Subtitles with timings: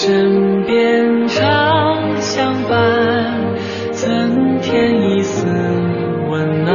[0.00, 3.56] 身边常相伴，
[3.90, 5.44] 增添一丝
[6.30, 6.72] 温暖。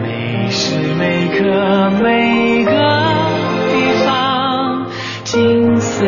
[0.00, 3.72] 每时每刻每个地
[4.06, 4.86] 方，
[5.24, 6.06] 金色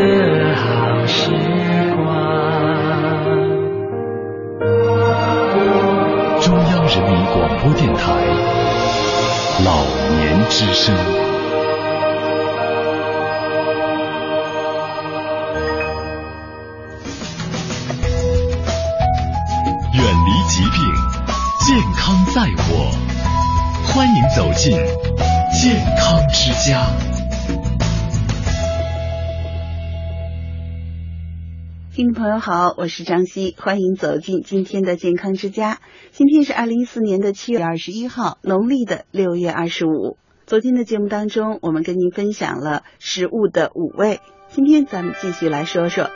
[0.54, 1.32] 好时
[1.96, 2.06] 光。
[6.40, 8.02] 中央人民广播电台
[9.64, 9.82] 老
[10.20, 11.23] 年之声。
[24.64, 24.72] 进
[25.52, 26.86] 健康之家。
[31.94, 35.80] 听众朋友好，我是张希，欢迎走进今天的健康之家。
[36.12, 40.16] 今天是二零一四年的七月二十一号，农历的六月二十五。
[40.46, 46.08] 昨天的节目当中，我们跟您分享了食物的五味，今天咱们继续来说说。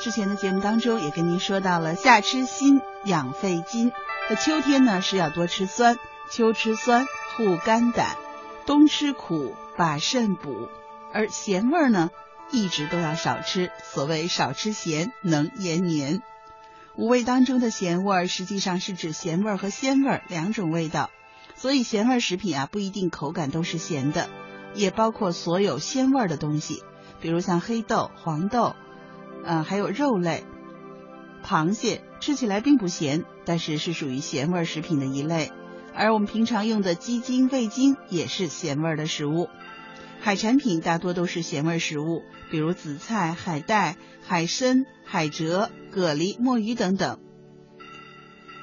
[0.00, 3.92] 之前的节目当中也跟您说到了夏吃辛养肺筋，
[4.28, 5.96] 那秋天呢是要多吃酸，
[6.30, 8.16] 秋吃酸护肝胆，
[8.66, 10.68] 冬吃苦把肾补，
[11.12, 12.10] 而咸味儿呢
[12.50, 13.70] 一直都要少吃。
[13.84, 16.22] 所谓少吃咸，能延年。
[16.96, 21.10] 五味当中的咸味儿实际上是指咸味儿和鲜味儿两种味道，
[21.54, 24.28] 所以咸味食品啊不一定口感都是咸的，
[24.74, 26.82] 也包括所有鲜味儿的东西，
[27.20, 28.74] 比如像黑豆、黄豆。
[29.44, 30.44] 呃，还有肉类，
[31.44, 35.52] 螃蟹吃起来并不咸，但是是属于咸味食品的一类。
[35.96, 39.48] 而我们平常用的鸡精、味精也是咸味儿的食物。
[40.20, 47.20] 海产品大多都是咸味食物，比如紫菜、海带、海参、海蜇、蛤蜊、墨鱼等等。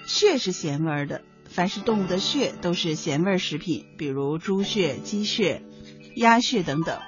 [0.06, 5.64] 血是咸味的，凡是动物的血都是咸味食品，比如猪血、鸡血、
[6.16, 7.00] 鸭血等等。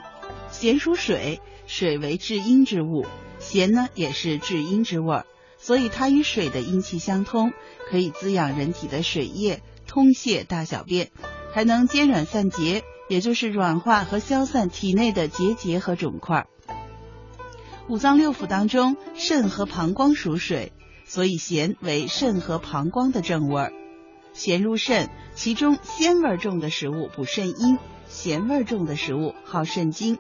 [0.52, 3.06] 咸属水，水为至阴之物。
[3.40, 5.24] 咸呢也是至阴之味，
[5.58, 7.52] 所以它与水的阴气相通，
[7.90, 9.62] 可以滋养人体的水液，
[9.96, 11.10] 通泄大小便，
[11.54, 16.48] 还能兼软散结，也就是软化和消散体内的结节和肿块。
[17.88, 20.74] 五脏六腑当中，肾和膀胱属水，
[21.06, 23.72] 所以咸为肾和膀胱的正味儿。
[24.34, 27.80] 咸入肾，其中鲜味重的食物补肾阴，
[28.10, 30.20] 咸味重的食物耗肾精。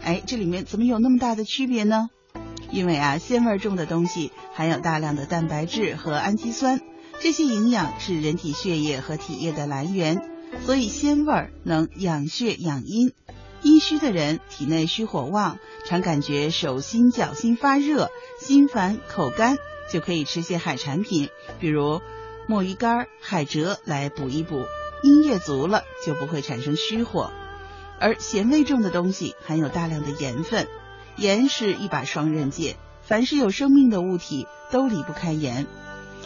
[0.00, 2.08] 哎，这里面怎么有那么大的区别呢？
[2.70, 6.80] 因为啊，鲜味重的东西含有大量的蛋白质和氨基酸，
[7.22, 10.26] 这些营养是人体血液和体液的来源，
[10.64, 13.12] 所以鲜味能养血养阴。
[13.62, 18.08] 阴虚的人体内虚火旺，常感觉手心脚心发热、
[18.40, 19.58] 心烦口干，
[19.92, 21.28] 就可以吃些海产品，
[21.60, 22.00] 比如
[22.48, 24.64] 墨鱼干、海蜇来补一补。
[25.02, 27.30] 阴液足了，就不会产生虚火。
[27.98, 30.66] 而咸味重的东西含有大量的盐分。
[31.16, 35.66] 盐是一把双刃剑，凡是有生命的物体都离不开盐，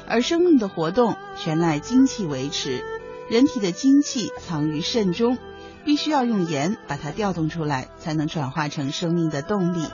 [0.08, 2.84] 而生命的活动全赖精气维持。
[3.28, 5.38] 人体的精气藏于肾中，
[5.84, 9.86] 必须要用盐把它调动出来，才能转化成生命的动力。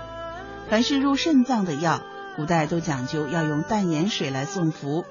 [0.69, 2.03] 凡是入肾脏的药，
[2.37, 5.04] 古代都讲究要用淡盐水来送服，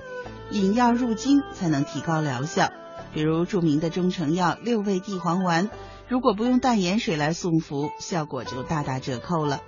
[0.52, 2.72] 引药入经才能提高疗效。
[3.14, 5.70] 比如著名的中成药六味地黄丸，
[6.08, 9.62] 如果不用淡盐水来送服，效果就大打折扣了。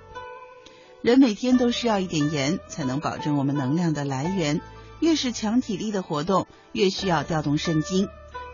[1.00, 4.60] 人每天都需要一点盐，才能保证我们能量的来源。
[5.02, 8.06] 越是强体力的活动，越需要调动肾精。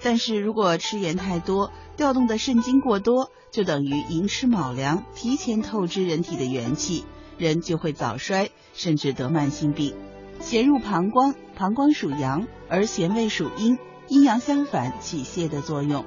[0.03, 7.05] 但是如果吃盐太多，调动的肾精过多，就等于寅吃卯粮，提前透支人体的元气，
[7.37, 9.95] 人就会早衰，甚至得慢性病。
[10.41, 13.77] 咸入膀胱，膀胱属阳，而咸味属阴，
[14.09, 16.07] 阴阳相反，起泻的作用。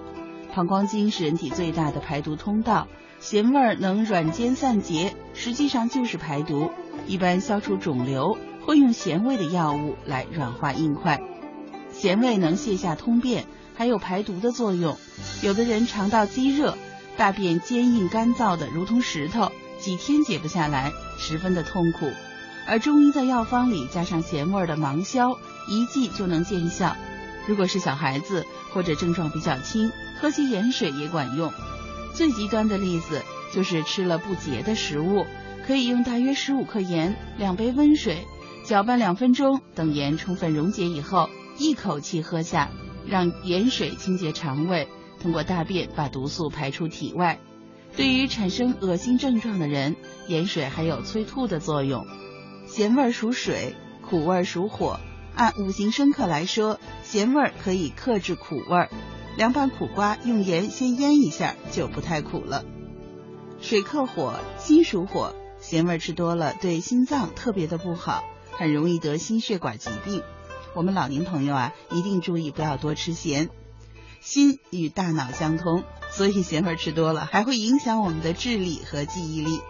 [0.55, 2.87] 膀胱经是人体最大的排毒通道。
[3.19, 6.71] 咸味儿能软坚散结，实际上就是排毒。
[7.05, 11.21] 一般消除肿瘤会用咸味的药物来软化硬块。
[11.91, 13.45] 咸味能泻下通便，
[13.75, 14.97] 还有排毒的作用。
[15.41, 16.77] 有的人肠道积热，
[17.17, 22.09] 大便坚硬干燥的如同石头，几天解不下来，十分的痛苦。
[22.67, 25.37] 而中医在药方里加上咸味的芒硝，
[25.67, 26.95] 一剂就能见效。
[27.47, 31.51] 如果是小孩子或者症状比较轻，喝些盐水也管用。
[32.13, 35.25] 最极端的例子就是吃了不洁的食物，
[35.65, 38.25] 可以用大约十五克盐、两杯温水
[38.71, 42.69] 搅拌两分钟，等盐充分溶解以后，一口气喝下，
[43.05, 44.87] 让盐水清洁肠胃，
[45.21, 47.37] 通过大便把毒素排出体外。
[47.97, 49.97] 对于产生恶心症状的人，
[50.27, 52.07] 盐水还有催吐的作用。
[52.65, 53.75] 咸味属水，
[54.09, 55.01] 苦味属火。
[55.35, 58.87] 按五行生克来说，咸味可以克制苦味。
[59.35, 62.63] 凉拌苦瓜用盐先腌一下，就不太苦了。
[63.59, 68.23] 水克火，心属火，咸味吃多了对心脏特别的不好，
[68.57, 70.23] 很容易得心血管疾病。
[70.73, 73.49] 我们老年朋友啊，一定注意不要多吃咸。
[74.21, 79.61] 心与大脑相通，所以咸味吃多了还会影响我们的智力和记忆力。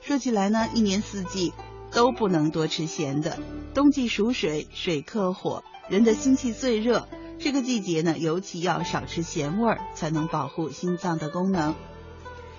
[0.00, 1.52] 说起来呢，一年四季
[1.92, 3.38] 都不能多吃咸的。
[3.74, 7.08] 冬季属水，水克火，人的心气最热，
[7.38, 11.74] 这个季节呢，尤其要少吃咸味儿，才能保护心脏的功能。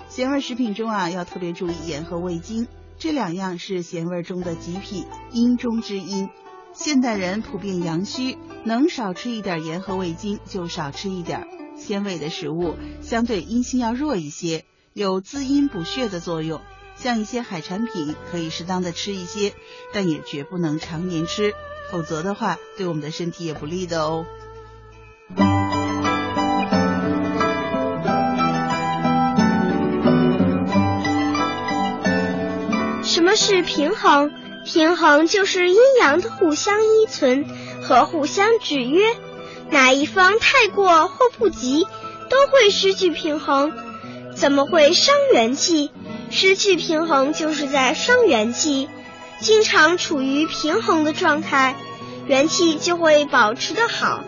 [0.08, 2.68] 咸味食品中啊，要特别注意盐和味精，
[3.04, 6.30] 这两样是咸味中的极品，阴中之阴。
[6.72, 11.46] 现代人普遍阳虚，能少吃一点盐和味精就少吃一点。
[11.76, 14.64] 鲜味的食物相对阴性要弱一些，
[14.94, 16.62] 有滋阴补血的作用。
[16.96, 19.54] 像一些海产品可以适当的吃一些，
[19.92, 21.54] 但也绝不能常年吃，
[21.92, 24.26] 否则的话对我们的身体也不利的哦。
[33.36, 34.32] 是平衡？
[34.66, 37.46] 平衡就是阴阳的互相依存
[37.82, 39.14] 和互相制约，
[39.70, 41.86] 哪一方太过或不及，
[42.30, 43.74] 都会失去平衡，
[44.36, 45.92] 怎么会伤元气？
[46.32, 48.88] 失去平衡就是在伤元气。
[49.40, 51.76] 经常处于平衡的状态，
[52.28, 54.24] 元气就会保持的好，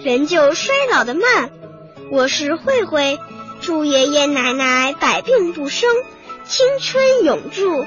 [0.00, 1.50] 人就衰老的慢。
[2.10, 3.20] 我是慧慧，
[3.60, 5.88] 祝爷爷奶奶百病不生，
[6.44, 7.86] 青春永驻。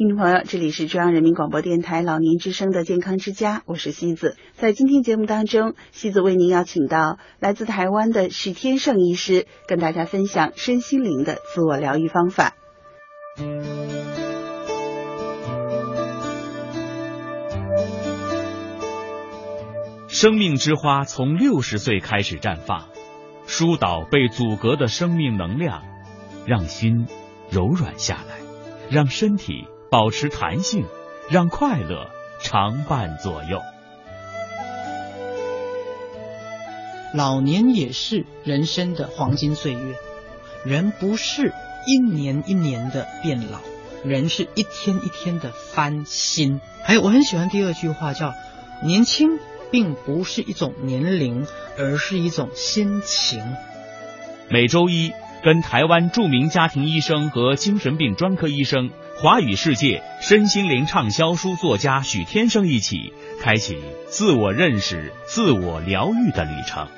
[0.00, 4.34] 听众朋友，这里是中央人民广播电台老年之声的健康之家，我是西子。
[4.54, 12.54] 在今天节目当中，西子为您邀请到来自台湾的许天胜医师，跟大家分享身心灵的自我疗愈方法。
[20.08, 22.88] 生命之花从六十岁开始绽放，
[23.46, 25.82] 疏导被阻隔的生命能量，
[26.46, 27.06] 让心
[27.50, 28.36] 柔软下来，
[28.90, 30.86] 让身体保持弹性，
[31.28, 32.08] 让快乐
[32.40, 33.60] 常伴左右。
[37.12, 39.96] 老年也是人生的黄金岁月，
[40.64, 41.52] 人不是
[41.86, 43.58] 一年一年的变老，
[44.04, 46.60] 人是一天一天的翻新。
[46.84, 48.32] 还有，我很喜欢第二句话，叫
[48.82, 49.38] 年轻。
[49.72, 51.46] 并不是一种年龄，
[51.78, 53.40] 而是一种心情。
[54.48, 55.12] 每周一，
[55.44, 58.90] 跟台湾著名家庭医生和精神病专科医生、
[59.22, 63.12] 华语世界身心灵畅销书作家许天生一起，
[63.42, 63.76] 开启
[64.08, 66.88] 自我认识、自我疗愈的旅程。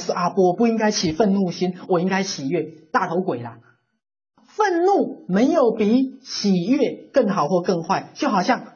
[0.00, 3.60] 是阿波，我不应该起愤怒心，我应该喜悦，大头鬼啦！
[4.44, 8.72] 愤怒没有比喜悦更好或更坏，就好像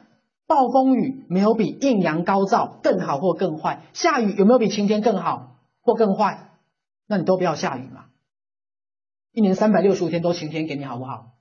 [0.47, 6.51] 暴风雨没有比艳阳高照更好或更坏，下雨有没有比晴天更好或更坏？
[7.07, 8.05] 那你都不要下雨嘛！
[9.33, 11.33] 一年三百六十五天都晴天给你好不好？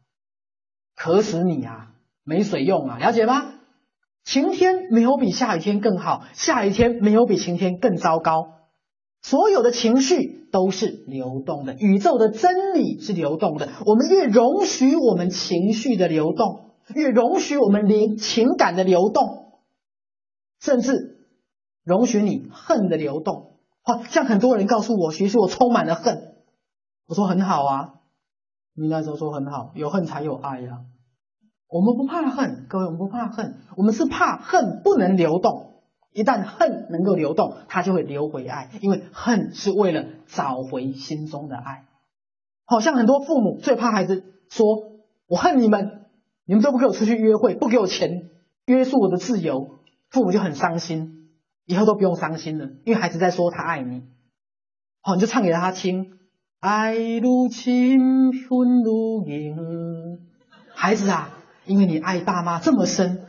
[0.97, 1.93] 渴死你啊！
[2.25, 2.99] 没水用啊！
[2.99, 3.53] 了解吗？
[4.25, 8.49] 晴天没有比下雨天更好，下雨天没有比晴天更糟糕。
[9.25, 13.71] 所有的情绪都是流动的，宇宙的真理是流动的。
[13.87, 19.63] 我们越容许我们情绪的流动，越容许我们灵情感的流动，
[20.61, 21.27] 甚至
[21.85, 23.55] 容许你恨的流动。
[23.81, 26.35] 好像很多人告诉我，其实我充满了恨，
[27.07, 27.95] 我说很好啊。
[28.75, 30.81] 你那时候说很好，有恨才有爱呀。
[31.67, 35.74] 我们不怕恨，各位，我们不怕恨，我们是怕恨不能流动。
[36.15, 41.87] 一旦恨能够流动，它就会流回爱，因为恨是为了找回心中的爱。
[42.65, 44.65] 好像很多父母最怕孩子说
[45.27, 46.07] ：“我恨你们，
[46.47, 48.31] 你们都不给我出去约会，不给我钱，
[48.67, 51.31] 约束我的自由。”父母就很伤心，
[51.67, 54.05] 以后都不用伤心了，因为孩子在说他爱你。
[55.03, 56.17] 好，你就唱给他听
[56.61, 59.57] ：“爱如清，恨如影。”
[60.73, 63.27] 孩子啊，因为你爱爸妈这么深，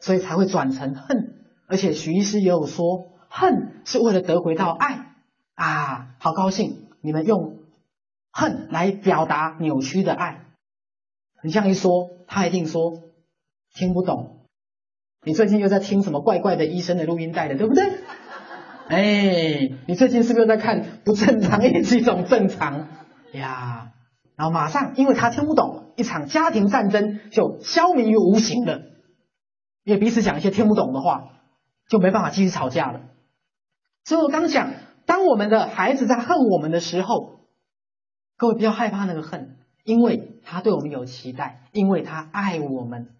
[0.00, 1.41] 所以才会转成恨。
[1.72, 5.06] 而且许医师也有说，恨是为了得回到爱
[5.54, 6.88] 啊，好高兴！
[7.00, 7.60] 你们用
[8.30, 10.44] 恨来表达扭曲的爱，
[11.42, 13.04] 你这样一说，他一定说
[13.72, 14.40] 听不懂。
[15.24, 17.84] 你最近又在听什么怪怪的医生的录音带的，对不对？
[18.88, 22.88] 哎，你最近是不是在看不正常也是一种正常
[23.32, 23.92] 呀？
[24.36, 28.82] 然后马上，因为他听不懂，一场家庭战争就消弭于无形了，
[29.84, 31.30] 因为彼此讲一些听不懂的话。
[31.92, 33.02] 就没办法继续吵架了。
[34.02, 34.72] 所以我刚讲，
[35.04, 37.40] 当我们的孩子在恨我们的时候，
[38.38, 43.10] 各位不要害怕那个恨，因为他对我们有期待，因为他爱我们。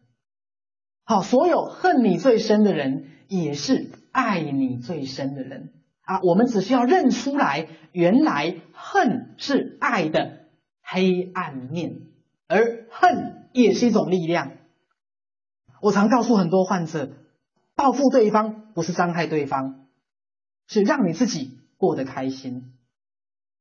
[1.04, 5.74] 好，所有恨你最深的人，也是爱你最深的人
[6.06, 6.22] 啊。
[6.22, 10.46] 我们只需要认出来，原来恨是爱的
[10.82, 12.00] 黑暗面，
[12.48, 14.52] 而恨也是一种力量。
[15.82, 17.18] 我常告诉很多患者。
[17.82, 19.86] 报复对方不是伤害对方，
[20.68, 22.74] 是让你自己过得开心，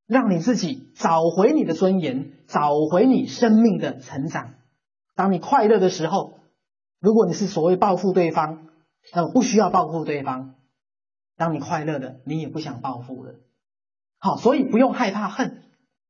[0.06, 4.54] 让你自己找回你的尊严，找回你生命的成长。
[5.16, 6.38] 当你快乐的时候，
[7.00, 8.68] 如果你是所谓报复对方，
[9.12, 10.54] 那不需要报复对方。
[11.36, 13.34] 当你快乐的，你也不想报复了。
[14.20, 15.64] 好，所以不用害怕恨，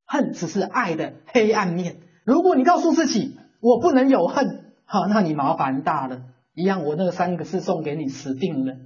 [0.04, 1.96] 恨只是爱的黑暗面。
[2.26, 6.24] 如果你告诉自己我不能有恨，好，那你麻烦大了。
[6.54, 8.76] 一样，我那三个字送给你，死定了。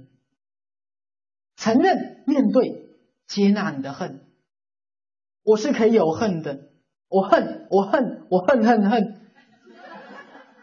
[1.55, 2.89] 承认、面对、
[3.27, 4.21] 接纳你的恨，
[5.43, 6.69] 我是可以有恨的。
[7.09, 9.21] 我恨，我恨，我恨恨恨。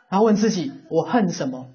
[0.09, 1.71] 然后问自己，我恨什么？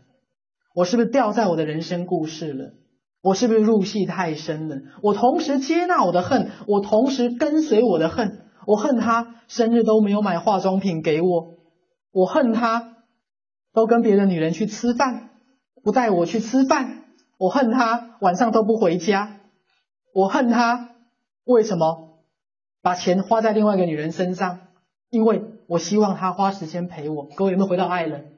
[0.73, 2.73] 我是不是掉在我的人生故事了？
[3.21, 4.77] 我是不是入戏太深了？
[5.01, 8.45] 我同时接纳我的恨，我同时跟随我的恨。
[8.65, 11.57] 我恨他生日都没有买化妆品给我，
[12.11, 12.97] 我恨他。
[13.79, 15.29] 都跟别的女人去吃饭，
[15.81, 17.05] 不带我去吃饭，
[17.37, 19.37] 我恨他晚上都不回家，
[20.13, 20.89] 我恨他
[21.45, 22.19] 为什么
[22.81, 24.59] 把钱花在另外一个女人身上？
[25.09, 27.29] 因为我希望他花时间陪我。
[27.37, 28.33] 各位有没有回到爱人？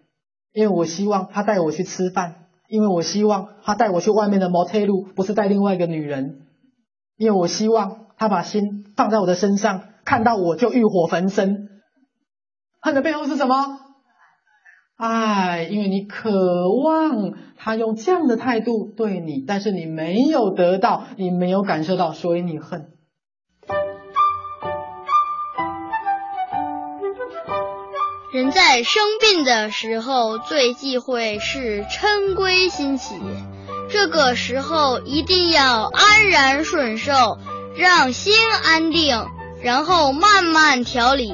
[0.53, 6.45] 因为我希望他带我去吃饭，因为我希望他带我去外面的 motel，不是带另外一个女人。
[7.17, 11.67] 因为我希望他把心放在我的身上，看到我就欲火焚身。
[12.79, 13.79] 恨的背后是什么？
[15.01, 22.91] 爱，因为你渴望他用这样的态度对你，但是你没有得到，你没有感受到，所以你恨。
[28.31, 33.15] 人在生病的时候，最忌讳是嗔归心起，
[33.89, 37.39] 这个时候一定要安然顺受，
[37.75, 39.25] 让心安定，
[39.63, 41.33] 然后慢慢调理，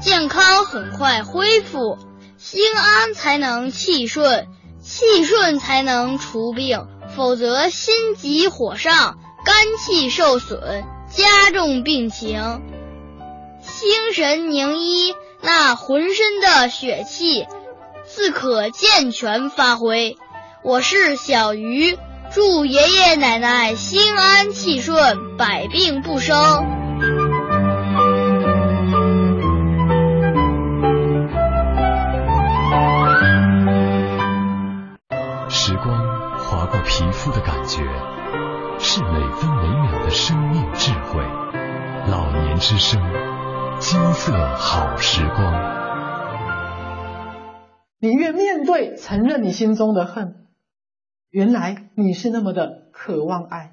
[0.00, 1.98] 健康很快恢复。
[2.42, 4.48] 心安才能气顺，
[4.82, 12.62] 气顺才能除病，否则心急火上，肝气受损，加重病情。
[13.60, 17.46] 心神凝一，那浑身的血气
[18.06, 20.16] 自可健全发挥。
[20.64, 21.98] 我是小鱼，
[22.32, 27.29] 祝爷爷奶奶心安气顺，百病不生。
[37.00, 37.78] 皮肤的感觉
[38.78, 41.22] 是每分每秒的生命智慧。
[42.06, 43.00] 老年之声，
[43.78, 45.50] 金色好时光。
[48.00, 50.48] 你越面对、承认你心中的恨，
[51.30, 53.72] 原来你是那么的渴望爱，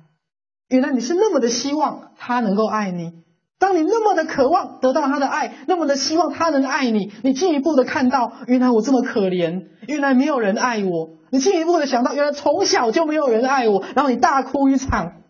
[0.70, 3.26] 原来你是那么的希望他能够爱你。
[3.60, 11.18] 当你那么的渴望得到他的爱，那么的希望他能爱你，你进一步的看到，原来我这么可怜，原来没有人爱我。
[11.32, 15.24] 你进一步的想到，原来从小就没有人爱我，然后你大哭一场。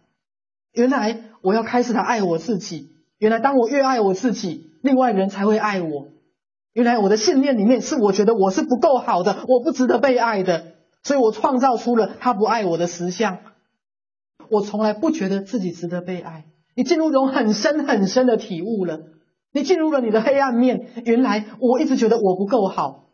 [0.74, 2.91] 原来我要开始来爱我自己。
[3.17, 6.10] 原来当我越爱我自己，另外人才会爱我。
[6.74, 10.74] 原来我的信念里面是我觉得我是不够好的，我不值得被爱的。
[11.03, 13.38] 所以我创造出了他不爱我的实相。
[14.50, 16.46] 我从来不觉得自己值得被爱。
[16.77, 19.00] 你进入一种很深很深的体悟了，
[19.51, 20.91] 你进入了你的黑暗面。
[21.05, 23.10] 原来我一直觉得我不够好，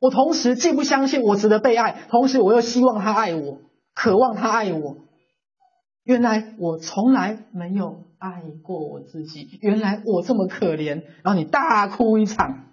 [0.00, 3.60] 我同时既不相信我值得被爱，同时我又希望他爱我，
[3.94, 4.96] 渴望他爱我。
[6.02, 11.04] 原来我从来没有爱过我自己，原来我这么可怜。
[11.22, 12.72] 然后你大哭一场，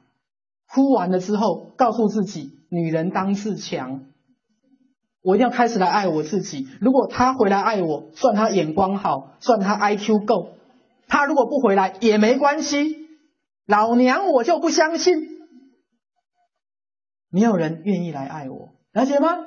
[0.68, 4.06] 哭完了之后，告诉自己：女人当自强。
[5.22, 6.68] 我一定要开始来爱我自己。
[6.80, 10.56] 如果他回来爱我，算他眼光好，算他 IQ 够。
[11.08, 12.96] 他如果不回来也没关系，
[13.68, 15.14] 老娘我就不相信，
[17.30, 19.38] 没有人愿意来爱我，了解吗？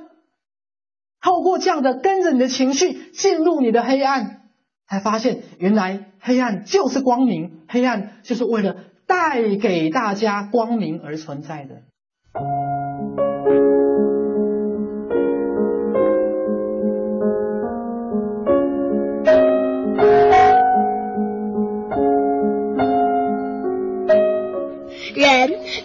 [1.20, 4.42] 透过这样的跟着你的情绪进入你的黑暗，
[4.86, 8.76] 才发现原来黑暗就是光明，黑暗就是为了
[9.06, 11.82] 带给大家光明而存在的。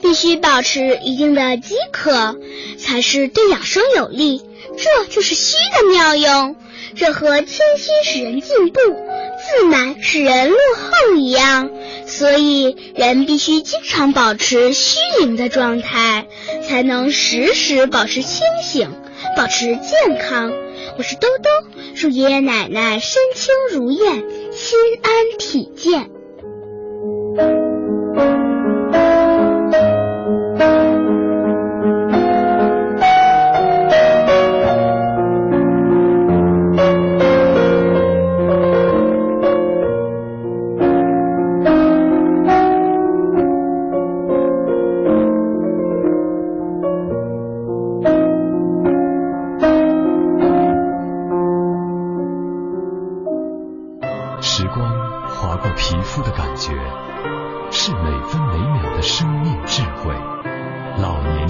[0.02, 2.38] 必须保持一定的饥渴，
[2.78, 4.42] 才是对养生有利。
[4.78, 6.56] 这就是虚的妙用。
[6.96, 11.70] 这和谦虚使人进步，自满使人落后一样。
[12.08, 16.28] 所以，人必须经常保持虚灵的状态，
[16.68, 18.92] 才能时时保持清醒，
[19.38, 20.52] 保持健康。
[20.98, 21.50] 我是兜兜，
[21.96, 26.10] 祝爷爷奶奶身轻如燕，心安体健。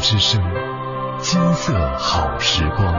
[0.10, 0.42] 之声，
[1.22, 2.96] 金色好时光。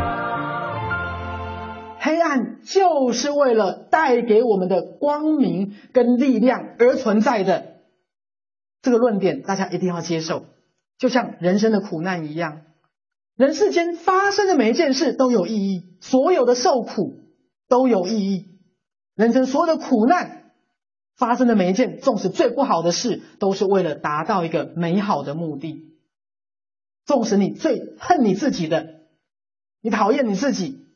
[1.99, 7.79] 黑暗就是为了带给我们的光明跟力量而存在的
[8.81, 10.44] 这个论点，大家一定要接受。
[10.99, 12.61] 就像人生的苦难一样，
[13.35, 17.25] 人世间发生的每一件事都有意义，所有的受苦
[17.68, 18.61] 都有意义。
[19.16, 20.53] 人生所有的苦难
[21.16, 25.89] 发生的每一件，纵使最不好的事，都是为了达到一个美好的目的。
[27.11, 29.01] 纵使你最恨你自己的，
[29.81, 30.87] 你讨厌你自己，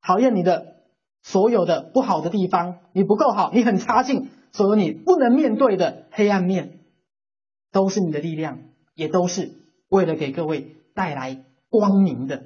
[0.00, 0.80] 讨厌你的。
[1.22, 6.78] 所有的不好的地方，你不够好，你很差劲，所有你不能面对的黑暗面，
[7.72, 8.60] 都是你的力量，
[8.94, 9.52] 也都是
[9.90, 12.44] 为了给各位带来光明的。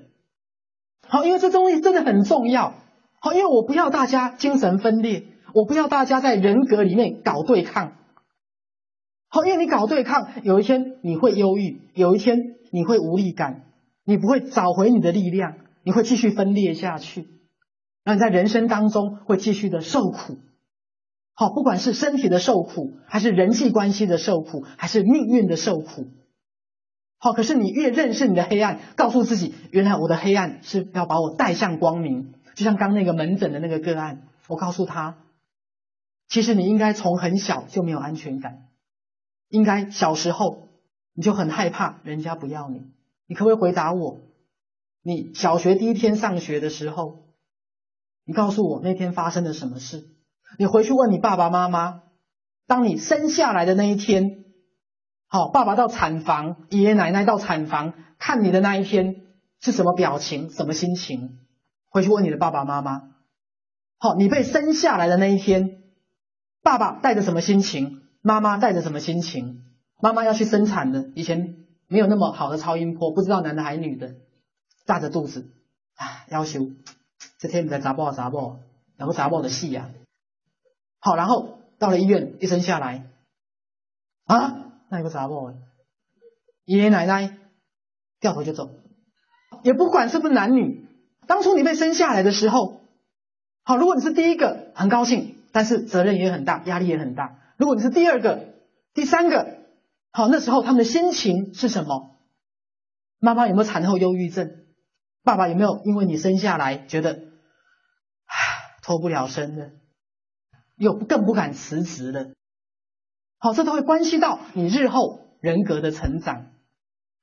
[1.07, 2.75] 好，因为这东西真的很重要。
[3.21, 5.23] 好，因为我不要大家精神分裂，
[5.55, 7.93] 我不要大家在人格里面搞对抗。
[9.35, 13.65] 好，因为你搞对抗，有一天你会忧郁，有一天你会无力感，
[14.05, 17.27] 你不会找回你的力量，你会继续分裂下去。
[18.05, 20.39] 那你在人生当中会继续的受苦，
[21.35, 26.07] 好，不管是身体的受苦，还是人际关系的受苦，还是命运的受苦，
[27.19, 32.35] 好，可是你越认识你的黑暗，告诉自己，原来我的黑暗是要把我带向光明。
[32.55, 35.17] 就像刚那个门诊的那个个案，我告诉他，
[36.29, 38.69] 其实你应该从很小就没有安全感，
[39.55, 40.71] 应该小时候
[41.13, 42.91] 你就很害怕人家不要你。
[43.29, 44.23] 你可不可以回答我？
[45.01, 47.29] 你小学第一天上学的时候？
[48.25, 50.09] 你告诉我那天发生了什么事？
[50.59, 52.03] 你回去问你爸爸妈妈，
[52.67, 54.45] 当你生下来的那一天，
[55.29, 59.23] 好，爸爸到产房，爷爷奶奶到产房看你的那一天
[59.61, 61.39] 是什么表情、什么心情？
[61.91, 63.03] 回去问你的爸爸妈妈。
[63.99, 65.85] 好，你被生下来的那一天，
[66.61, 68.01] 爸爸带着什么心情？
[68.27, 69.65] 妈妈带着什么心情？
[70.01, 71.57] 妈妈要去生产的，以前
[71.89, 74.15] 没有那么好的超音波，不知道男的还是女的，
[74.87, 75.53] 大着肚子，
[75.95, 76.71] 啊，要求。
[77.39, 78.61] 这天你在查报查报，
[78.97, 79.91] 然后查报的戏呀，
[81.01, 83.11] 好，然后到了医院，一生下来，
[84.25, 85.53] 啊，那有个查报，
[86.65, 87.37] 爷爷奶奶
[88.21, 88.71] 掉头就走，
[89.63, 90.89] 也不管是不是男女，
[91.27, 92.81] 当初你被生下来的时候，
[93.65, 97.39] 好，如果你是第一个，很高兴，但是责任也很大，压力也很大。
[97.57, 98.55] 如果你是第二个、
[98.95, 99.59] 第三个，
[100.11, 102.17] 好，那时候他们的心情是什么？
[103.19, 104.51] 妈妈有没有产后忧郁症？
[105.23, 107.33] 爸爸有没有因为你生下来觉得？
[108.83, 109.71] 脱不了身的，
[110.77, 112.35] 又更不敢辞职了。
[113.39, 116.49] 好，这都会关系到你日后人格的成长。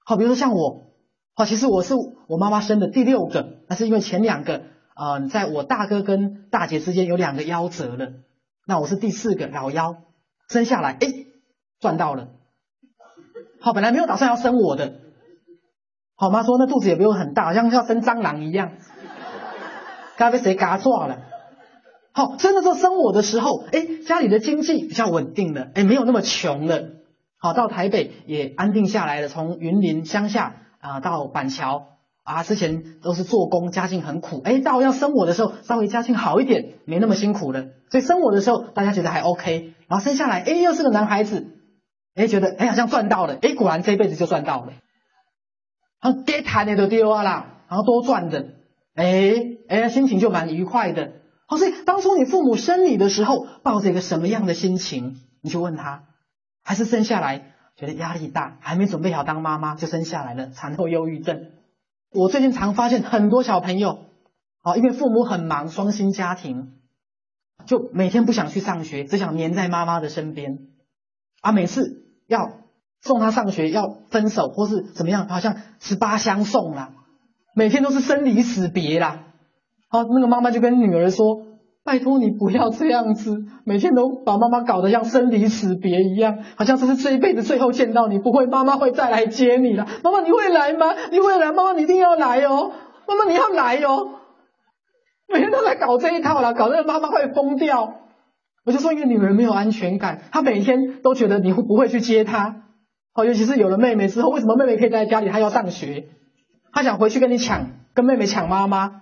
[0.04, 0.92] 好，比如说像我，
[1.36, 1.94] 好，其实我是
[2.28, 4.64] 我妈妈生的第六个，那是因为前两个，
[4.96, 8.14] 呃，在我大哥跟大姐之间有两个夭折了，
[8.66, 10.02] 那我是第四个老幺，
[10.52, 11.08] 生下来，哎，
[11.80, 12.28] 赚到了。
[13.62, 15.00] 好，本来没有打算要生我的，
[16.16, 18.74] 好妈说那肚子也不用很大，好像要生蟑螂一样，
[20.18, 21.20] 刚被谁嘎抓了。
[22.14, 26.90] 好，生的时候生我的时候，哎，家里的经济比较稳定了，哎，没有那么穷了。
[27.38, 31.91] 好，到台北也安定下来了，从云林乡下啊到板桥
[32.24, 37.66] 啊，之前都是做工，家境很苦，哎，到要生我的时候，稍微家境好一点，没那么辛苦了。
[37.90, 41.58] 所以生我的时候，大家觉得还 OK，然后生下来，哎，又是个男孩子，
[42.14, 44.74] 哎，觉得哎好像赚到了，哎，果然这辈子就赚到了，
[46.02, 48.50] 然后跌谈的都丢啊啦，然后多赚的，
[48.94, 49.34] 哎
[49.68, 51.14] 哎，心情就蛮愉快的。
[51.48, 55.16] 好，所以当初你父母生你的时候，抱着一个什么样的心情？
[55.42, 56.04] 你去问他，
[56.64, 61.48] 还是生下来觉得压力大，还没准备好当妈妈就生下来了，产后忧郁症。
[62.14, 64.00] 我最近常发现很多小朋友，
[64.62, 66.74] 啊，因为父母很忙，双薪家庭，
[67.66, 70.60] 就每天不想去上学，只想黏在妈妈的身边，
[71.42, 72.60] 啊，每次要
[73.02, 76.92] 送他上学要分手或是怎么样，好像十八相送啦，
[77.56, 79.28] 每天都是生离死别啦。
[79.88, 81.26] 好，那个妈妈就跟女儿说
[81.84, 89.88] ：“拜托你不要这样子，每天都把妈妈搞得像生离死别一样，好像这是这一辈子最后见到你，不会妈妈会再来接你了。
[90.04, 90.94] 妈妈你会来吗？
[91.12, 91.52] 你会来？
[91.52, 92.72] 妈妈你一定要来哦，
[93.08, 94.20] 妈妈你要来哦。
[95.28, 97.96] 每天都在搞这一套了，搞得妈妈会疯掉。
[98.64, 102.64] 我就说，一个女人没有安全感，她每天都觉得你会不会去接她。
[103.14, 106.10] 好，尤其是有了妹妹之后，为什么妹妹可以待在家里，她要上学？
[106.72, 109.01] 她想回去跟你抢，跟妹妹抢妈妈。”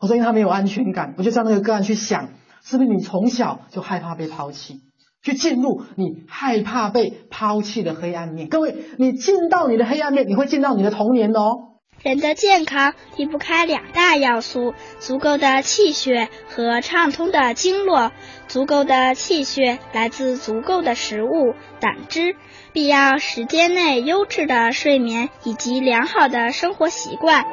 [0.00, 2.30] 我说因为他没有安全感，我就让那个个案去想，
[2.62, 4.82] 是不是你从小就害怕被抛弃，
[5.22, 8.48] 去进入你害怕被抛弃的黑暗面。
[8.48, 11.70] 各位，你进到你的黑暗面，你会进到你的童年的哦。
[12.02, 18.12] 人的健康离不开两大要素：足够的气血和畅通的经络。
[18.46, 22.36] 足够的气血来自足够的食物、胆汁，
[22.72, 27.44] 必要时间内优质的睡眠以及良好的生活习惯。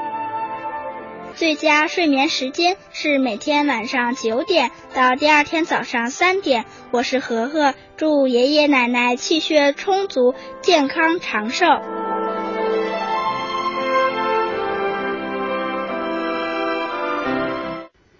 [1.36, 6.66] 最佳睡眠时间是每天晚上九点到第二天早上三点。
[6.92, 11.66] 我是何何，祝爷爷奶奶气血充足、健康长寿。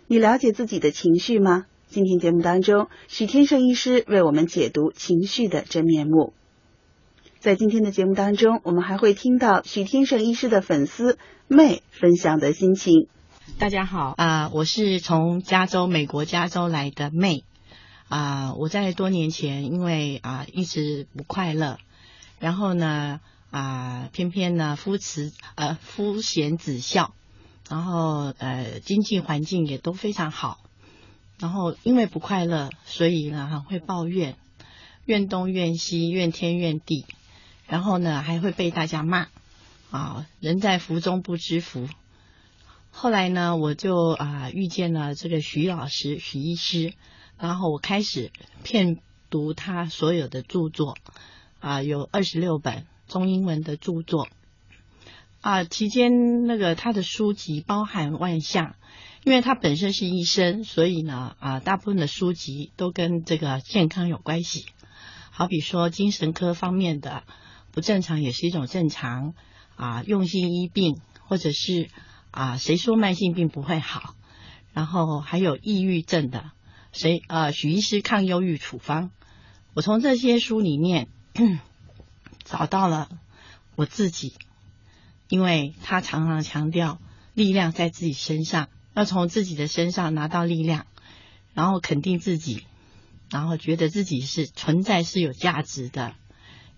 [0.08, 1.66] 你了解自己的情绪吗？
[1.88, 6.34] 今天节目当中，许天胜医师为我们解读情绪的真面目。
[7.42, 13.08] 在今天的节目当中，我们还会听到许天胜医师的粉丝妹分享的心情。
[13.58, 17.44] 大家好啊，我是从加州，美国加州来的妹
[18.10, 18.54] 啊。
[18.54, 21.80] 我在多年前因为啊一直不快乐，
[22.38, 27.16] 然后呢啊偏偏呢夫慈呃夫贤子孝，
[27.68, 30.60] 然后呃经济环境也都非常好，
[31.40, 34.36] 然后因为不快乐，所以呢很会抱怨，
[35.06, 37.08] 怨东怨西，怨天怨地。
[37.72, 39.30] 然后呢，还会被大家骂
[39.92, 40.28] 啊！
[40.42, 41.88] 人在福中不知福。
[42.90, 46.94] 后来呢，我就啊遇见了这个徐老师、徐医师，
[47.40, 48.30] 然后我开始
[48.62, 48.98] 遍
[49.30, 50.98] 读他所有的著作
[51.62, 54.28] 啊，有二十六本中英文的著作
[55.40, 55.64] 啊。
[55.64, 58.76] 期间那个他的书籍包含万象，
[59.24, 64.66] 因为他本身是医生，所以呢啊，大部分的书籍都跟这个健康有关系。
[65.30, 67.24] 好比说精神科方面的。
[67.72, 69.34] 不正常也是一种正常
[69.76, 71.90] 啊，用心医病，或者是
[72.32, 74.16] 啊，谁说慢性病不会好？
[74.74, 76.52] 然后还有抑郁症的，
[76.92, 77.52] 谁啊？
[77.52, 79.12] 许医师抗忧郁处方，
[79.74, 81.10] 我从这些书里面
[82.46, 83.10] 找到了
[83.76, 84.34] 我自己，
[85.28, 87.00] 因为他常常强调
[87.34, 90.86] 力量在自己身上，要从自己的身上拿到力量，
[91.54, 92.66] 然后肯定自己，
[93.30, 96.16] 然后觉得自己是存在是有价值的。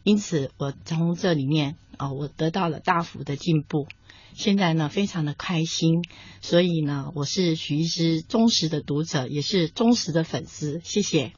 [0.03, 3.87] 因此，我从这里面啊，我得到了大幅的进步。
[4.33, 6.03] 现在呢，非常的开心。
[6.41, 10.81] 所以呢，我是徐医师忠实的读者，也是忠实的粉丝。
[10.83, 11.33] 谢谢。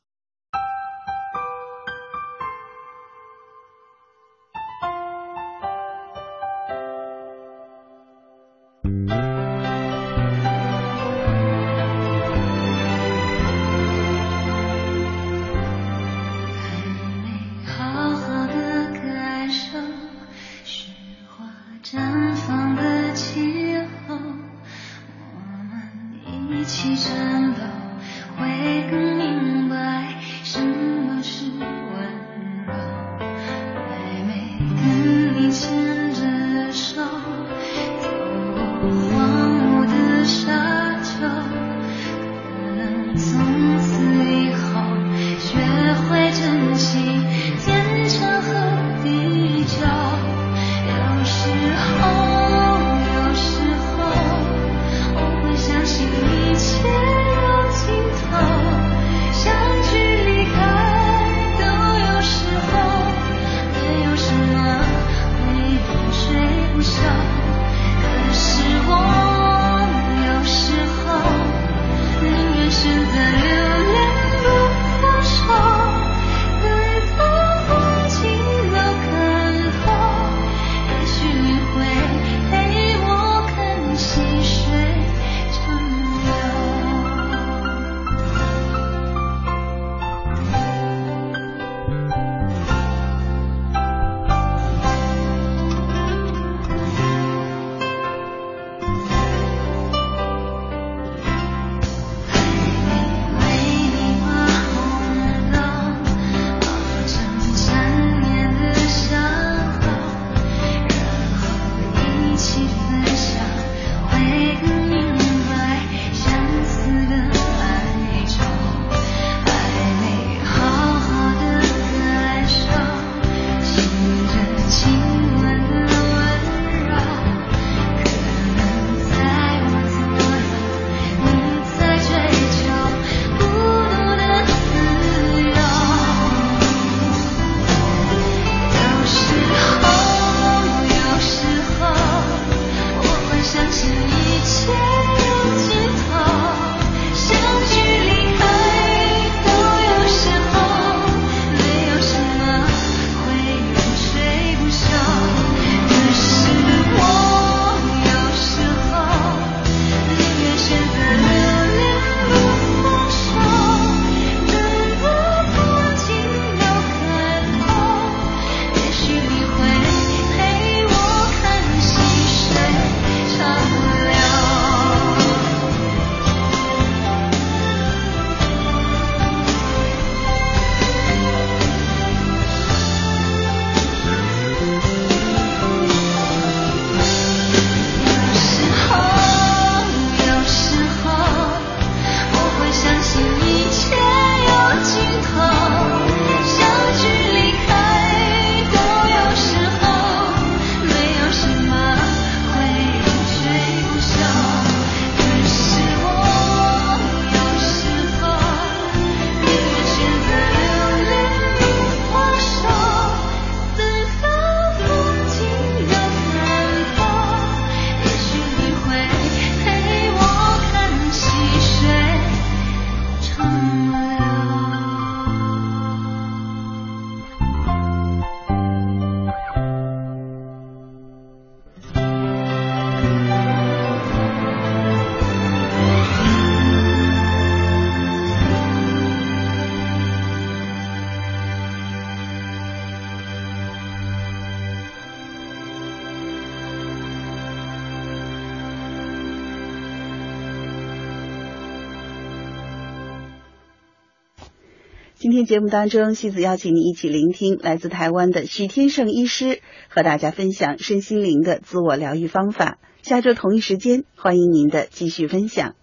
[255.36, 262.78] 天节目当中，西子邀请你一起聆听来自台湾的许天胜医师和大家分享身心灵的自我疗愈方法。
[263.02, 265.76] 下周同一时间，欢迎您的继续分享。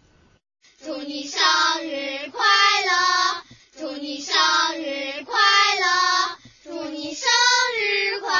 [0.82, 1.42] 祝你生
[1.82, 2.40] 日快
[2.88, 3.42] 乐！
[3.78, 4.34] 祝你生
[4.78, 5.34] 日快
[5.82, 6.38] 乐！
[6.64, 7.28] 祝你生
[7.76, 8.30] 日快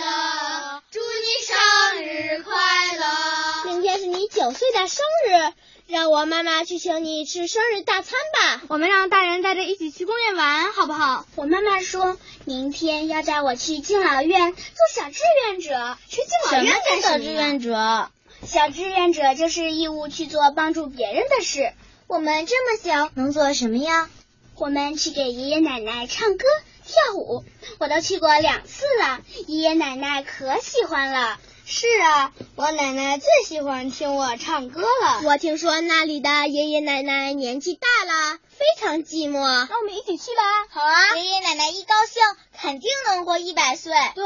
[0.00, 0.82] 乐！
[0.90, 2.54] 祝你生日快
[2.96, 3.70] 乐！
[3.70, 5.52] 明天是你九岁的生日。
[5.92, 8.62] 让我妈妈去请你吃生日大餐吧。
[8.68, 11.26] 我们让大人带着一起去公园玩，好不好？
[11.36, 14.62] 我妈妈说明天要带我去敬老院做
[14.94, 15.98] 小志愿者。
[16.08, 17.12] 去敬老院干什么？
[17.12, 18.10] 小志愿者，
[18.46, 21.74] 小志愿者就是义务去做帮助别人的事。
[22.06, 24.08] 我们这么小，能做什么呀？
[24.56, 26.44] 我们去给爷爷奶奶唱歌
[26.86, 27.44] 跳舞，
[27.78, 31.38] 我都去过两次了，爷爷奶奶可喜欢了。
[31.64, 35.22] 是啊，我奶奶最喜欢听我唱歌了。
[35.24, 39.40] 我听说那里的爷爷奶奶年纪大了，非常寂寞。
[39.40, 40.42] 那我们一起去吧。
[40.70, 42.22] 好啊，爷爷奶奶一高兴，
[42.60, 43.92] 肯定能活一百岁。
[44.14, 44.24] 对，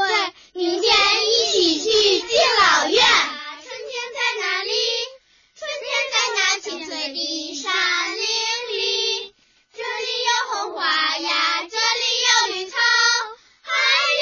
[0.54, 0.94] 明天
[1.26, 3.04] 一起去敬老院。
[3.04, 4.72] 春天在哪里？
[5.58, 7.72] 春天在那青翠的山
[8.16, 8.22] 林
[8.72, 9.34] 里。
[9.74, 10.84] 这里有红花
[11.18, 11.76] 呀，这里
[12.26, 12.76] 有绿草，
[13.62, 13.70] 还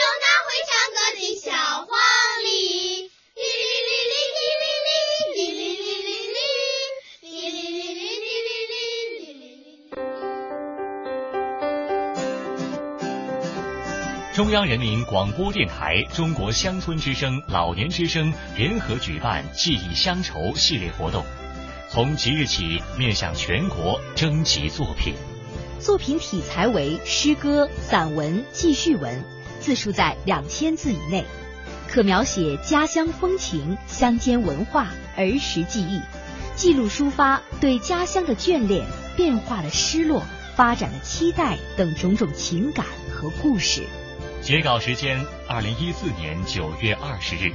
[0.00, 1.50] 有那会唱歌的小
[1.86, 2.13] 黄鹂。
[14.34, 21.24] 中央人民广播电台、中国乡村之声、老年之声联合举办“记忆乡愁”系列活动，
[21.88, 25.14] 从即日起面向全国征集作品。
[25.78, 29.24] 作品题材为诗歌、散文、记叙文，
[29.60, 31.24] 字数在两千字以内，
[31.94, 36.00] 可描写家乡风情、乡间文化、儿时记忆，
[36.56, 38.84] 记录抒发对家乡的眷恋、
[39.16, 40.24] 变化的失落、
[40.56, 43.84] 发展的期待等种种情感和故事。
[44.42, 47.52] 截稿时间：二零一四年九月二十日。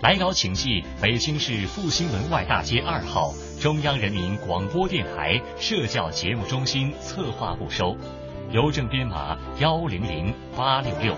[0.00, 7.94] 来稿请寄北京市复兴门外大街二号中央人民广播电台社教节目中心策划部收，
[8.50, 11.14] 邮政编码幺零零八六六，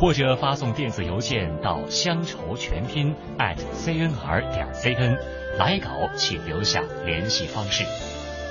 [0.00, 5.16] 或者发送电子邮件到乡愁全拼 @cnr 点 cn。
[5.58, 7.84] 来稿请留下联系方式。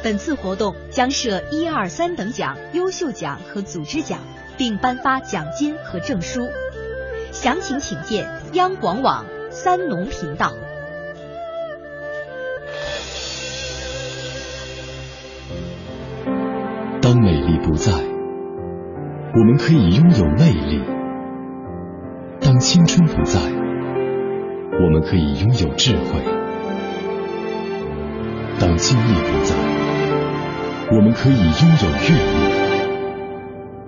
[0.03, 4.19] 本次活动将设一二三等奖、优秀奖和组织奖。
[4.59, 6.41] 并颁发奖金和证书，
[7.31, 10.51] 详情请见央广网三农频道。
[17.01, 20.81] 当美丽不在，我们可以拥有魅力；
[22.59, 26.19] 青春不在，我们可以拥有智慧；
[28.59, 29.55] 当精力不在，
[30.91, 31.47] 我们可以拥
[31.81, 32.09] 有阅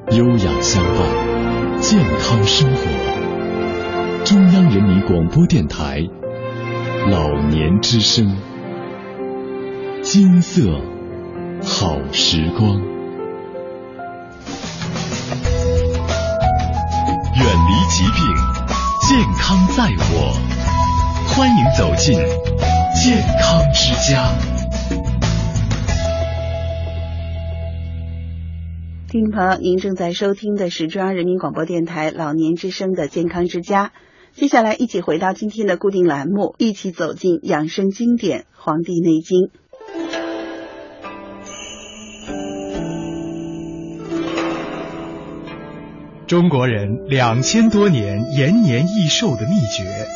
[0.10, 0.17] 历。
[0.17, 4.23] 优雅相伴，健康生活。
[4.23, 6.07] 中央人民广播电台
[7.10, 8.38] 老年之声，
[10.01, 10.79] 金色
[11.62, 12.81] 好时光。
[19.12, 20.32] 健康在我。
[21.28, 22.15] 欢迎走进
[22.95, 24.32] 健康之家。
[29.10, 33.91] 听众朋友，您正在收听的是中央人民广播电台老年之声的健康之家。
[34.32, 39.39] 接下来，一起回到今天的固定栏目，一起走进养生经典《黄帝内经》。
[46.31, 50.07] 中国人两千多年延年益寿的秘诀，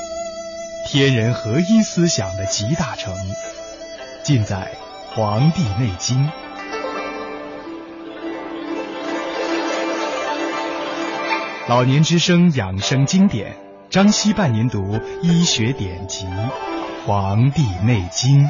[0.88, 3.14] 天人合一思想的集大成，
[4.24, 4.72] 尽在
[5.14, 6.18] 《黄帝内经》。
[11.68, 13.58] 老年之声养生经典，
[13.90, 16.26] 张希半年读医学典籍
[17.06, 18.46] 《黄帝内经》。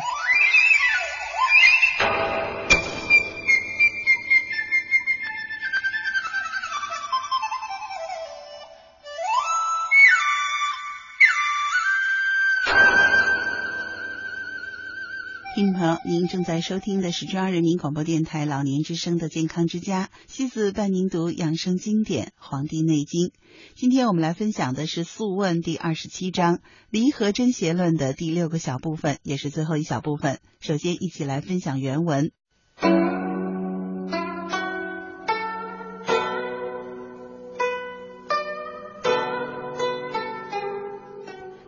[15.56, 23.28] 听众朋友，您正在收听的是中央人民广播电台老年之声的健康之家，西子伴您读养生经典《黄帝内经》。
[23.74, 26.58] 今天我们来分享的是《素问》第二十七章
[26.89, 30.39] 《离合真邪论》的第六个小部分，也是最后一小部分。
[30.60, 32.32] 首先，一起来分享原文：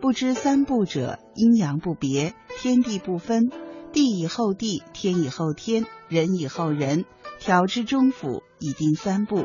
[0.02, 3.50] 不知三不者，阴阳不别，天地不分。
[3.98, 7.04] 地以后地，天以后天，人以后人，
[7.40, 9.44] 调之中府，以定三步。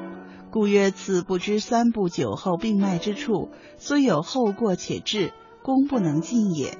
[0.52, 6.78] 故曰：此不知三步酒后病脉之处，虽有后过且治，功不能尽也。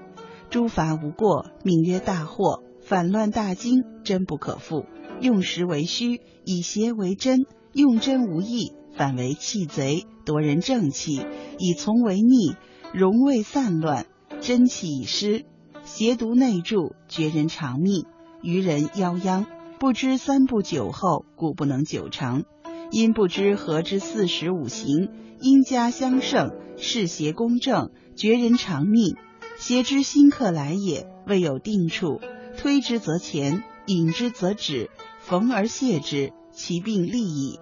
[0.52, 2.62] 诸法无过，名曰大祸。
[2.84, 4.86] 反乱大惊，真不可复。
[5.20, 7.40] 用实为虚，以邪为真；
[7.72, 11.26] 用真无益，反为弃贼，夺人正气；
[11.58, 12.56] 以从为逆，
[12.94, 14.06] 容未散乱，
[14.42, 15.46] 真气已失，
[15.86, 18.06] 邪毒内注，绝人长命，
[18.42, 19.46] 愚人夭殃。
[19.80, 22.44] 不知三不久后，故不能久长。
[22.90, 25.10] 因不知何之四时五行，
[25.42, 29.18] 因家相胜，是邪公正，绝人长命。
[29.58, 32.22] 邪之新客来也，未有定处，
[32.58, 34.90] 推之则前，引之则止，
[35.20, 37.60] 逢而泻之，其病立矣。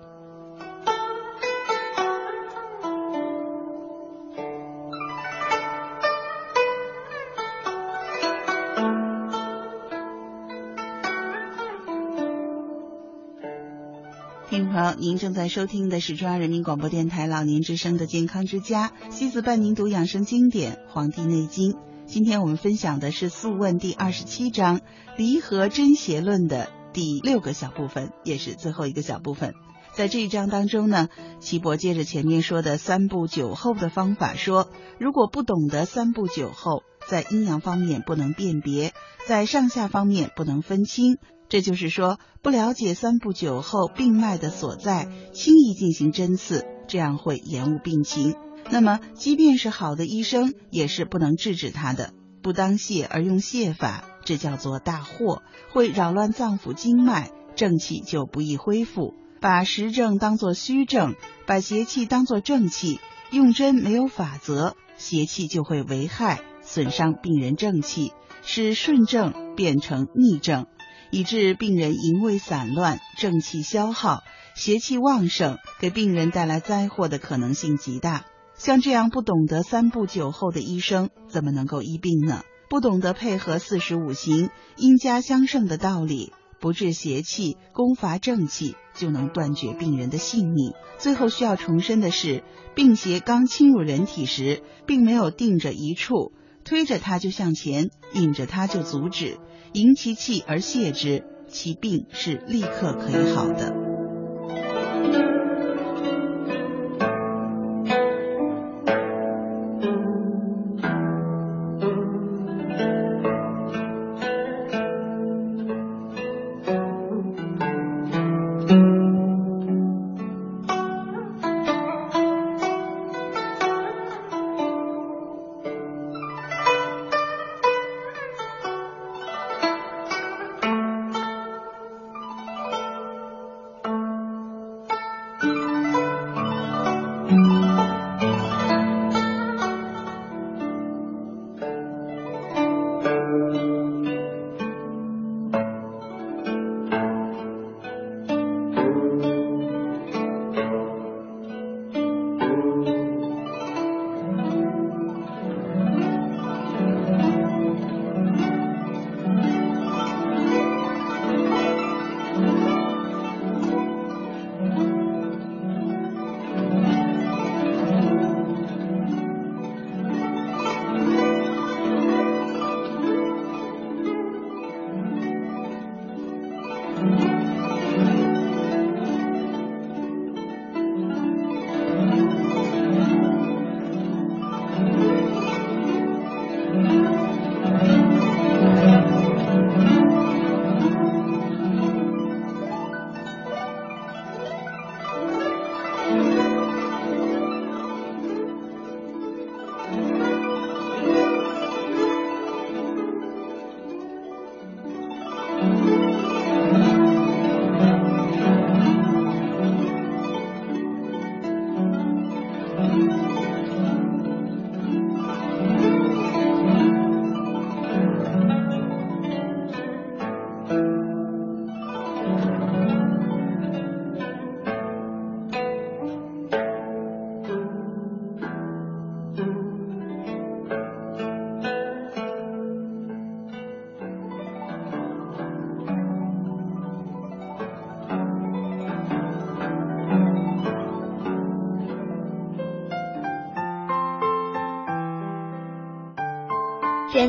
[15.02, 21.72] 您正在收听的是中央人民广播电台老年之声的健康之家，西子伴您读养生经典《黄帝内经》。
[22.06, 24.78] 今天我们分享的是《素问》第二十七章
[25.18, 29.56] 《离合真邪论》的第六个小部分，也是最后一个小部分。
[29.95, 38.93] 在这一章当中呢，岐伯接着前面说的三步酒后的方法说，如果不懂得三步酒后，在阴阳方面不能辨别，
[39.28, 41.18] 在上下方面不能分清。
[41.52, 48.36] 这就是说，不了解三不久后病脉的所在，轻易进行针刺，这样会延误病情。
[48.70, 52.14] 那么，即便是好的医生，也是不能制止他的。
[52.41, 55.41] 不当泻而用泻法，这叫做大祸，
[55.74, 59.14] 会扰乱脏腑经脉，正气就不易恢复。
[59.41, 70.68] 把实症当作虚症，把邪气当作正气，用针没有法则，邪气就会为害，损伤病人正气，使顺症变成逆症。
[71.12, 74.24] 以致病人营卫散乱，正气消耗，
[74.55, 78.26] 邪气旺盛，给病人带来灾祸的可能性极大。
[78.55, 82.43] 像这样不懂得三步酒后的医生，怎么能够医病呢？
[82.70, 86.32] 不懂得配合四时五行、阴家相胜的道理，
[86.62, 90.74] 不治邪气，攻伐正气，就能断绝病人的性命。
[90.97, 92.43] 最后需要重申的是，
[92.74, 96.32] 病邪刚侵入人体时，并没有定着一处，
[96.64, 99.39] 推着它就向前，引着它就阻止。
[99.74, 103.74] 迎其气而泄之，其病是立刻可以好的。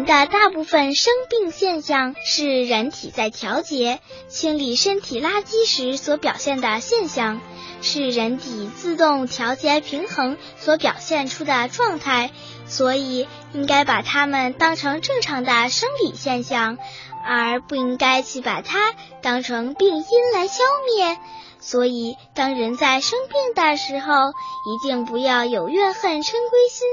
[0.05, 7.41] 的大部分生病现象是人体在调节、清理身体垃圾时所表现的现象，
[7.81, 12.31] 是人体自动调节平衡所表现出的状态，
[12.67, 16.79] 所以应该把它们当成正常的生理现象，
[17.25, 21.19] 而不应该去把它当成病因来消灭。
[21.61, 26.89] 所以，当人在生病的时候，一定不要有怨恨嗔归心，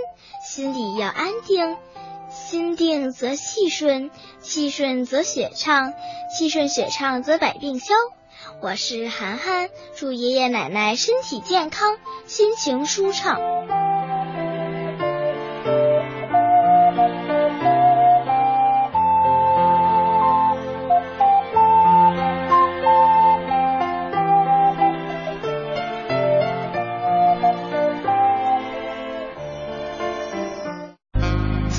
[0.48, 1.78] 心里要安定。
[2.50, 4.10] 心定则气顺，
[4.42, 5.94] 气顺则血畅，
[6.36, 7.94] 气顺血畅则百病消。
[8.60, 11.96] 我是涵涵，祝爷爷奶奶身体健康，
[12.26, 13.40] 心情舒畅。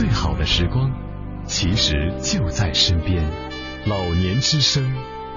[0.01, 0.91] 最好的时光，
[1.47, 3.23] 其实就在身边。
[3.87, 4.95] 老年之声，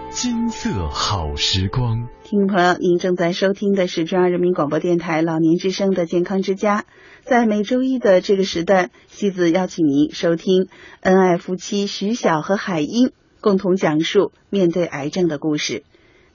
[0.10, 2.08] 金色好时光。
[2.24, 6.86] 听众朋友，您正在收听的是中央人民广播电台老年之声的健康之家。
[7.26, 10.70] 在每周一的这个时段，西子邀请您收听
[11.02, 13.12] 恩爱夫妻徐晓和海英
[13.42, 15.84] 共同讲述面对癌症的故事，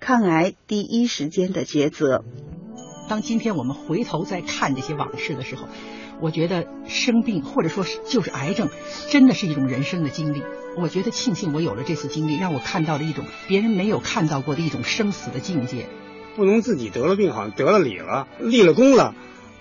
[0.00, 2.26] 抗癌第一时间的抉择。
[3.08, 5.66] 当今天我们回头再看这些往事的时候，
[6.20, 8.68] 我觉得生病或者说是就是癌症，
[9.10, 10.42] 真的是一种人生的经历。
[10.76, 15.86] 我觉得庆幸我有了这次经历，让我看到了一种别人没有看到过的一种生死的境界。
[16.36, 19.14] 不能自己得了病，好像得了理了，立了功了，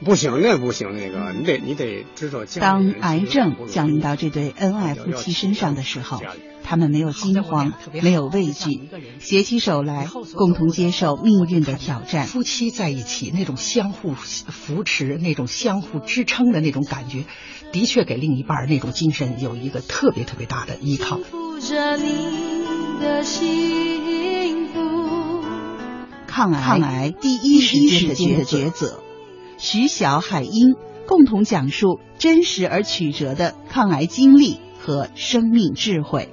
[0.06, 2.46] 不行，那不行，那个你得你得知道。
[2.60, 6.22] 当癌症降临到这对恩爱夫妻身上的时候，
[6.64, 7.74] 他们没有惊慌，
[8.04, 8.90] 没有畏惧，
[9.20, 12.28] 携起手来，共同接受命运的挑战。
[12.28, 17.26] 夫妻在一起那种相互扶持、那种相互支撑的那种感觉，
[17.72, 21.20] 的确给另一半那种精神有一个特别特别大的依靠。
[26.28, 29.02] 抗癌，抗癌第一时间的抉择。
[29.58, 30.76] 徐晓、海英
[31.08, 36.30] 共同讲述真实而曲折的抗癌经历和生命智慧。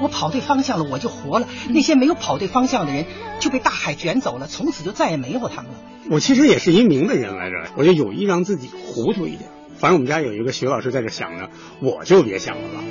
[0.00, 3.06] 我跑对方向了，我就活了；那些没有跑对方向的人
[3.38, 5.78] 就被大海卷走了，从此就再也没有他们了。
[6.10, 9.48] 我其实也是一明白人来着，我就有意让自己糊涂一点。
[9.76, 11.50] 反正我们家有一个徐老师在这想着，
[11.80, 12.82] 我就别想了吧。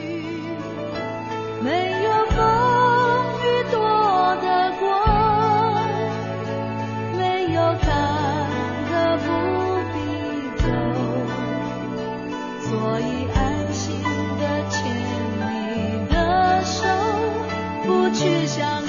[1.64, 2.71] 没有
[7.80, 7.88] 看
[8.90, 9.28] 的不
[9.94, 9.96] 必
[10.62, 10.64] 走
[12.62, 14.02] 所以安心
[14.40, 14.80] 的牵
[15.40, 16.16] 你的
[16.64, 16.80] 手
[17.86, 18.81] 不去想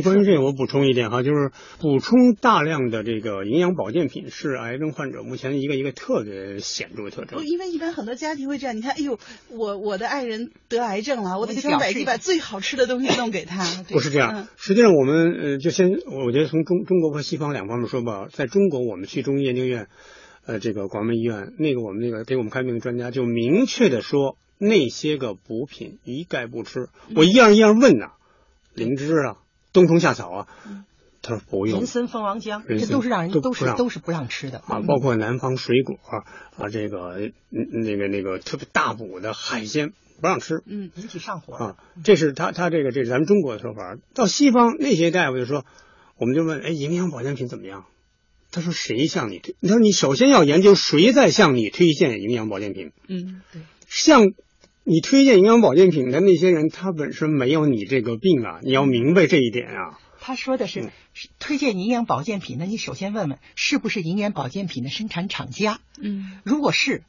[0.00, 7.44] 这关于这个，我补充一点哈，就是补充大量的这个营养保健品是癌症患者目前一个一个特别显著的特征。
[7.44, 9.18] 因为一般很多家庭会这样，你看，哎呦，
[9.50, 13.64] 我我的爱人得癌症了，我得千方百计把最好吃的东西弄给他。
[13.90, 19.88] 不是这样，实际上我们呃，就先我觉得从中中国和西方两方面说吧，在中国我们去中医研究院，
[20.46, 26.88] 呃，这个广门医院那个我们那个给我们看病的专家就明确的说，那些个补品一概不吃。
[27.14, 28.12] 我一样一样问呐，
[28.74, 29.36] 灵芝啊，
[29.78, 30.48] 冬虫夏草啊，
[31.22, 31.78] 他说不用。
[31.78, 35.94] 人参、蜂王浆，这都是让人都是都是不让吃的啊，包括南方水果
[36.56, 40.64] 啊，这个嗯那个那个特别大补的海鲜不让吃。
[40.66, 43.96] 嗯，引起上火啊，这是他他这个这是咱们中国的说法。
[44.14, 45.64] 到西方那些大夫就说，
[46.16, 47.84] 我们就问，哎，营养保健品怎么样？
[48.50, 49.54] 他说谁向你推？
[49.60, 52.92] 他说你首先要研究谁在向你推荐营养保健品。
[53.06, 53.62] 嗯，对。
[53.86, 54.22] 向
[54.88, 60.00] 你推荐营养保健品的那些人，他本身没有你这个病啊，你要明白这一点啊。
[60.18, 65.80] 他说的是是推荐营养保健品，那你首先问问是不是营养保健品的生产厂家？
[66.00, 67.04] 嗯，如果是，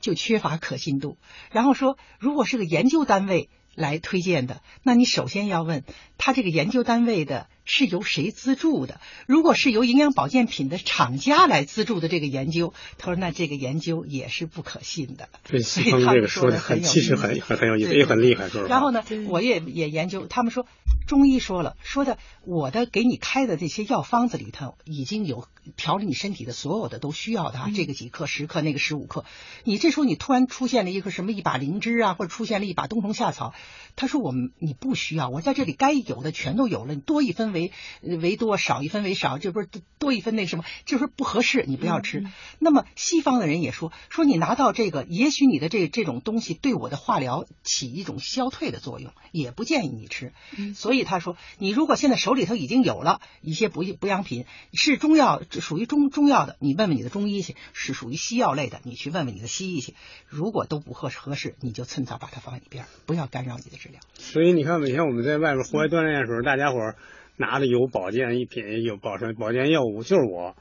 [0.00, 1.18] 就缺乏可信度。
[1.50, 5.82] 然后说，如果是个研究单位来推荐的，那你首先要问
[6.24, 8.98] 他这个研究单位的是由谁资助的？
[9.26, 15.28] 如果是由营养保健品的厂家来资助的这个研究，他说那这个研究也是不可信的。
[15.46, 18.48] 对西方这个说的很，其实很很很有意思，也很厉害。
[18.70, 20.66] 然后呢，我也也研究，他们说
[21.06, 22.16] 中医说了，说的
[22.46, 25.46] 我的给你开的这些药方子里头已经有
[25.76, 29.26] 调理你身体的所有的都需要的啊，这个几克十克，那个十五克。
[29.64, 33.52] 你这时候你突然出现了一个什么一把灵芝啊，或者出现了一把冬虫夏草，
[33.94, 42.24] 他说我们你不需要，我在这里该有的全都有了，你多一分为为多，少一分为少，这不是多一分那什么，就是不合适，你不要吃。
[42.58, 50.32] 那么西方的人也说，说你拿到这个，也许你的这这种东西对我的化疗起一种消退的作用，也不建议你吃。
[50.74, 59.94] 所以他说，你如果现在手里头已经有了一些补补养品，是中药，属于中中药的，你问问你的中医去；是属于西药类的，你去问问你的西医去。
[60.28, 64.00] 如果都不合适合适，你就趁早把它放一边，不要干扰你的治疗。
[64.14, 66.96] 所以你看，每天我们在外边户外锻炼的时候，大家伙儿
[67.36, 70.54] 拿的有保健一品，有保健保健药物，就是我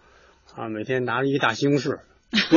[0.55, 1.99] 啊，每天拿着一大西红柿，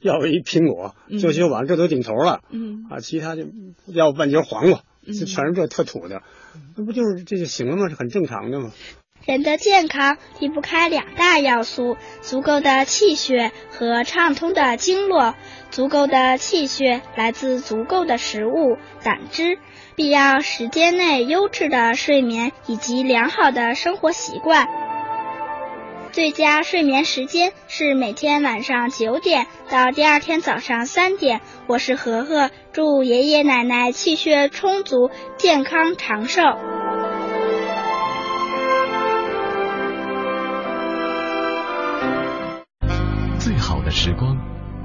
[0.00, 2.40] 要要一苹果，就就完了，这都顶头了。
[2.50, 3.42] 嗯啊，其他就
[3.86, 6.22] 要半截黄瓜，这全是这特土的，
[6.76, 7.88] 那不就是这就行了吗？
[7.88, 8.70] 是很正常的吗？
[9.26, 15.34] 人的健康离不开两大要素：足够的气血和畅通的经络。
[15.70, 19.58] 足够的气血来自足够的食物、胆汁，
[19.96, 24.68] 必要时间内优质的睡眠以及良好的生活习惯。
[26.10, 31.40] 最佳睡眠时间是每天晚上九点到第二天早上三点。
[31.66, 36.42] 我是何何，祝爷爷奶奶气血充足、健康长寿。
[43.38, 44.38] 最好的时光，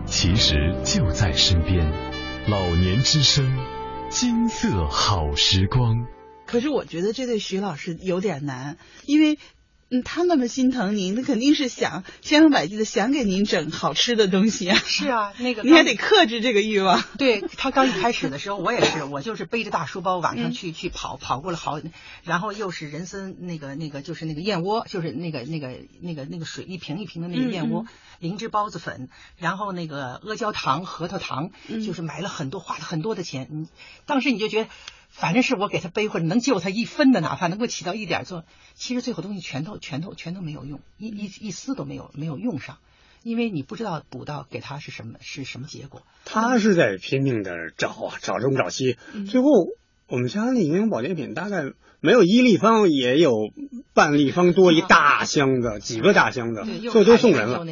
[0.05, 1.91] 其实就在身边。
[2.47, 3.45] 老年之声，
[4.09, 6.07] 金色好时光。
[6.47, 9.37] 可是我觉得这对徐老师有点难，因为。
[9.91, 14.77] 嗯，他那么心疼您，那肯定是想千方百计的想给您整好吃的东西啊。
[14.85, 17.03] 是啊， 那个你还得克制这个欲望。
[17.17, 21.81] 对他刚一开始的时候，我也是，我就是背着大书包晚上去去跑，跑过了好，
[22.23, 27.85] 然后又是人参那个那个就是那个燕窝，就是那个那个那个那个水一瓶一瓶的那个燕窝，
[28.19, 33.47] 灵芝孢子粉，然后那个阿胶糖、核桃糖，就是买了很多，花了很多的钱。
[33.49, 33.67] 你
[34.05, 34.69] 当时你就觉得。
[35.09, 38.45] 反正是我给他背回来，能救他一分的，哪怕能够起到一点作用，
[38.75, 42.77] 其实最后东西全都、全都、全都没有用，一、一、一丝都没有没有用上，
[43.23, 46.03] 因为你不知道补到给他是什么是什么结果。
[46.23, 48.97] 他是在拼命的找啊，找东找西，
[49.29, 49.49] 最后
[50.07, 53.33] 我们家那营养保健品大概没有一立方，也有
[53.93, 57.65] 半立方多一大箱子，几个大箱子，最后都送人了。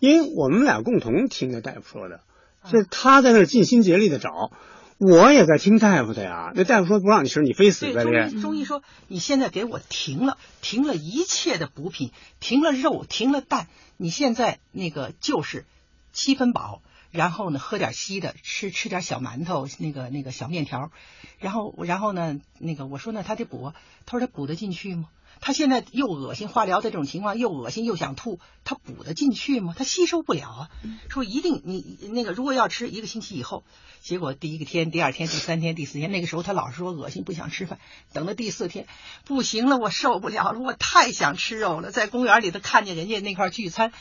[0.00, 2.22] 因为我们俩共同听的大夫说的，
[2.64, 4.50] 就是他在那尽心竭力的找。
[4.98, 8.40] 我也在听大夫的呀，那大夫说不让你吃，你非死在这。
[8.40, 15.64] 中医说，你现在给我停了，停了一切的补品，停了肉，停了蛋，你现在那个就是
[16.12, 16.82] 七分饱，
[17.12, 20.90] 然后呢喝点稀的，吃吃点小馒头，那个那个小面条，
[21.38, 23.72] 然后然后呢那个我说那他得补，
[24.04, 25.08] 他说他补得进去吗？
[25.40, 29.74] 他现在又恶心，化疗的这种情况又恶心又想吐，他补得进去吗？
[29.76, 30.70] 他吸收不了啊。
[31.08, 33.64] 说一定你那个如果要吃一个星期以后，
[34.00, 37.78] 结果第一个天、第二天、第三天、第四天，那个时候他老是说恶心不想吃饭。
[38.12, 38.86] 等到第四天，
[39.24, 41.90] 不行了，我受不了了，我太想吃肉了。
[41.90, 43.92] 在公园里头看见人家那块聚餐，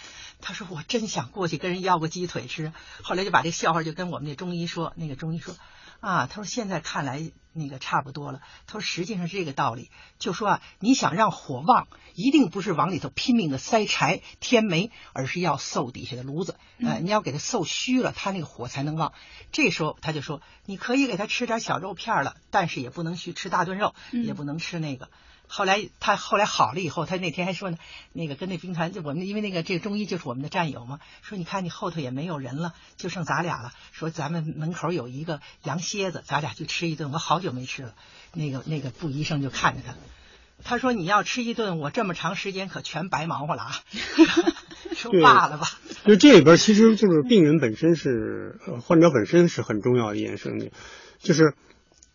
[0.42, 2.74] 他说我真想过去跟人要个鸡腿吃。
[3.04, 5.56] 后来就把这笑话就跟我们那中医说，那个中医说。
[6.00, 8.42] 啊，他说现在看来那个差不多了。
[8.66, 9.90] 他说实际上是这个道理，
[10.20, 16.58] 就说啊，你想让火旺，一定不是往里头拼命的塞柴添煤，而是要受底下的炉子。
[16.80, 19.14] 呃，你要给它受虚了，它那个火才能旺。
[19.52, 25.10] 这时候他就说，你可以给他吃点小肉片了，但是也不能去吃大炖肉，也不能吃那个。
[25.50, 27.78] 后来他后来好了以后，他那天还说呢，
[28.12, 33.72] 那个跟那兵团就我们因为那个这个中医就是我们的战友嘛，说你看你后头也没有人了，就剩咱俩了。
[33.94, 37.12] 说咱们门口有一个羊蝎子，咱俩去吃一顿。
[37.14, 37.94] 我好久没吃了。
[38.34, 39.96] 那个那个布医生就看着他，
[40.64, 43.72] 他说你要吃一顿，我这么长时间可全白忙活了啊。
[44.96, 45.68] 说罢了吧。
[46.06, 50.72] 就这里边其实就是病人本身是患者本身是很重要的一件事情，
[51.20, 51.56] 就是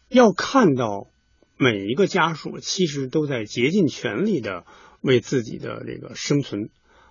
[0.08, 1.06] 要看到。
[1.62, 4.64] 每一个家属其实都在竭尽全力的
[5.00, 6.70] 为自己的这个生存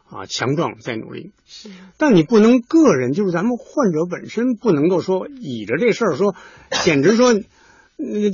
[0.10, 1.32] 啊强壮在努力。
[1.46, 6.36] 是，但你不能个人，就是咱们患者本身不能够说倚着这事儿说，
[6.84, 7.34] 简直说，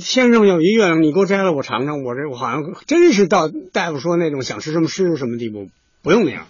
[0.00, 5.68] 先生有一月亮，你给我摘了我尝尝，我这我好像真是到大夫说那种想吃什么吃什么地步，
[6.02, 6.48] 不用那样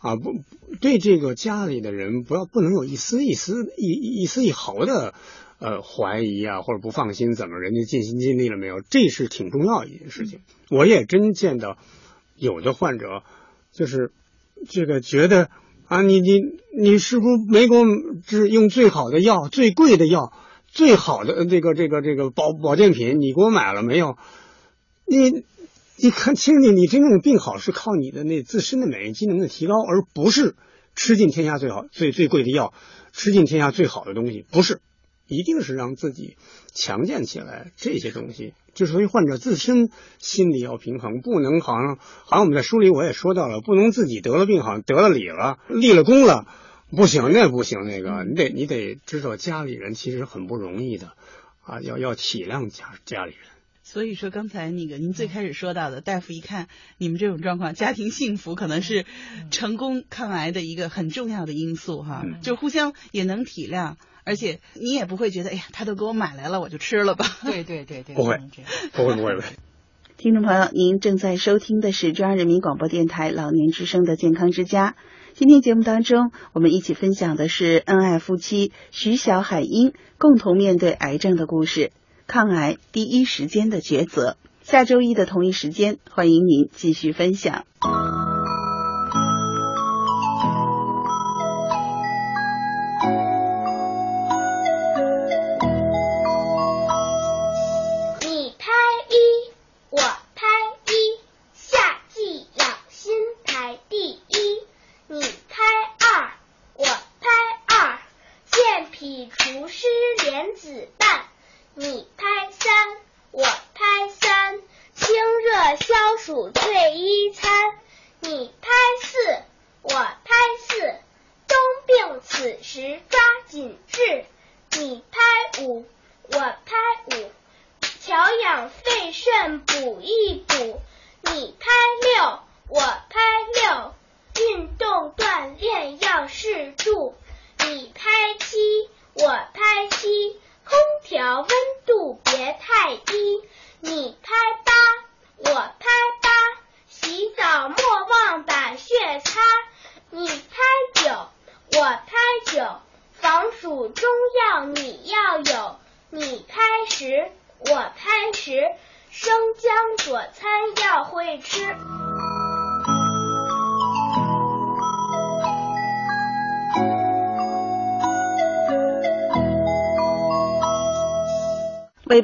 [0.00, 0.32] 啊，不
[0.80, 5.12] 对这个家里的人不要不能有一丝一丝一一丝一毫的
[5.58, 8.80] 呃怀疑啊或者不放心，怎么人家尽心尽力了没有？
[8.80, 10.40] 这是挺重要一件事情。
[10.70, 11.78] 我也真见到
[12.36, 13.22] 有的患者
[13.72, 14.12] 就是
[14.68, 15.50] 这个觉得
[15.86, 16.40] 啊，你你
[16.76, 17.84] 你是不是没给我
[18.26, 20.32] 治用最好的药、最贵的药、
[20.66, 23.20] 最好的这个这个这个保保健品？
[23.20, 24.16] 你给我买了没有？
[25.06, 25.44] 你
[25.98, 30.56] 你看清楚，你真正病好是靠你的那自身的免疫机能的提高，而不是
[30.94, 32.74] 吃尽天下最好最最贵的药，
[33.12, 34.80] 吃尽天下最好的东西，不是，
[35.26, 36.36] 一定是让自己
[36.74, 37.72] 强健起来。
[37.76, 46.46] 这些东西，就是所以患者自身心理要平衡，不能好像好像我们在书里我也说到了，不能自己得了病好像得了理了，立了功了，
[46.90, 51.12] 不行，那不行，那个你得你得知道家里人其实很不容易的，
[51.62, 53.40] 啊，要要体谅家家里人。
[53.82, 56.66] 所以说，刚才那个您最开始说到的，大夫一看
[56.98, 59.06] 你们这种状况，家庭幸福可能是
[59.52, 63.94] 成功抗癌的一个很重要的因素哈，就互相也能体谅，
[64.26, 67.24] 而且你也不会觉得，哎呀，他都给我买来了，我就吃了吧。
[67.44, 68.38] 对对对对，不会，
[68.92, 69.38] 不会不会。
[70.16, 74.96] 听众朋友，您正在收听的是中央人民广播电台老年之声的健康之家。
[75.34, 81.92] 今天节目当中，我们一起分享的是恩爱夫妻徐小海英共同面对癌症的故事。
[82.26, 84.36] 抗癌第一时间的抉择。
[84.62, 87.64] 下周一的同一时间，欢迎您继续分享。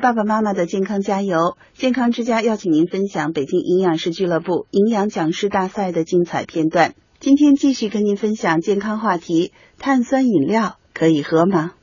[0.03, 1.57] 爸爸妈妈的健康加油！
[1.75, 6.95] 健康之家邀请您分享北京营养师俱乐部营养讲师大赛的精彩片段。
[7.21, 11.75] 今天继续跟您分享健康话题：碳酸饮料可以喝吗？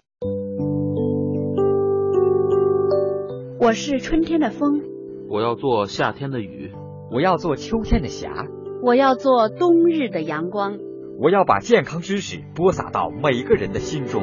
[3.58, 4.82] 我是春天的风，
[5.30, 6.74] 我要做夏天的雨，
[7.14, 8.48] 我要做秋天的霞，
[8.84, 10.78] 我要做冬日的阳光，
[11.22, 14.22] 我要把健康知识播撒到每个人的心中。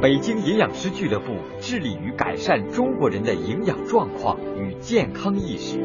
[0.00, 5.78] 北京营养师俱乐部致力于改善中国人的营养状况与健康意识。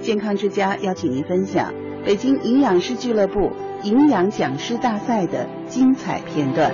[0.00, 1.74] 健康之家邀请您分享
[2.04, 3.50] 北京营养师俱乐部
[3.82, 6.72] 营养讲师大赛的精彩片段。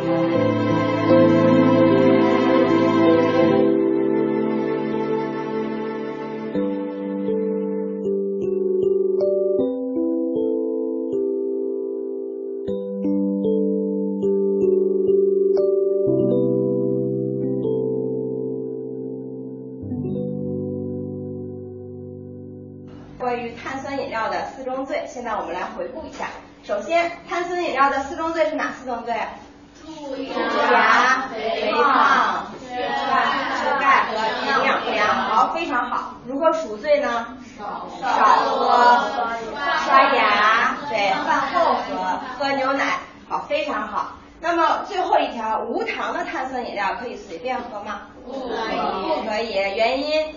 [44.93, 48.03] 最后一条，无糖的碳酸饮料可以随便喝吗？
[48.27, 48.77] 不可以。
[49.09, 50.37] 不可以，原因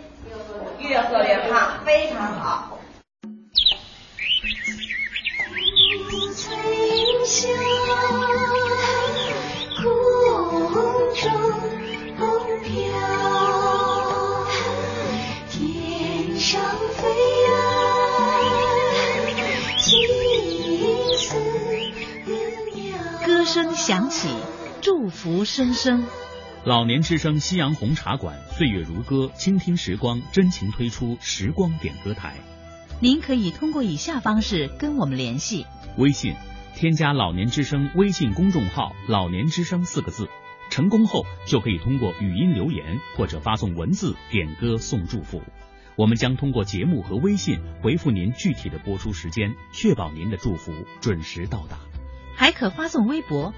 [0.80, 1.84] 越喝越胖。
[1.84, 2.75] 非常好。
[23.86, 24.30] 响起，
[24.82, 26.06] 祝福声声。
[26.64, 32.34] 老年之声夕阳红茶馆，岁月如歌，倾听时光，真情推出时光点歌台。
[33.00, 35.68] 您可以通过以下方式跟我们联系：
[36.00, 36.34] 微信
[36.74, 40.30] 添加“老年之声”微信公众号“老年之声”四个字，
[40.72, 45.44] 成功后就可以通过语音留言或者发送文字点歌送祝福。
[45.96, 51.78] 我们将通过节目和微信回复您具体的播出时间，确保您的祝福准时到达。
[52.38, 53.54] 还可发送微博，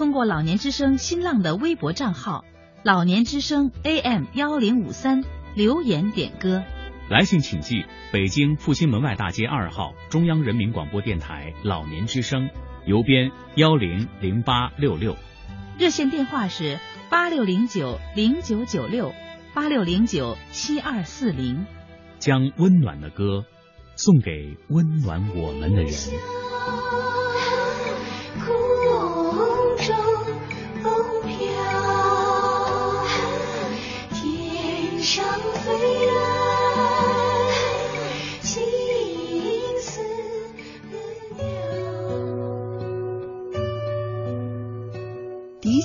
[0.00, 2.46] 通过老年之声新浪的微博账号
[2.82, 5.22] “老年之声 AM 幺零五三”
[5.54, 6.62] 留言点歌。
[7.10, 12.48] 来信请寄北京复兴门外大街二号中央人民广播电台老年之声，
[12.86, 15.18] 邮编幺零零八六六。
[15.78, 16.78] 热线电话是
[17.10, 19.12] 八六零九零九九六
[19.52, 21.66] 八六零九七二四零。
[22.18, 23.44] 将温暖的歌
[23.96, 25.92] 送给温暖我们的人。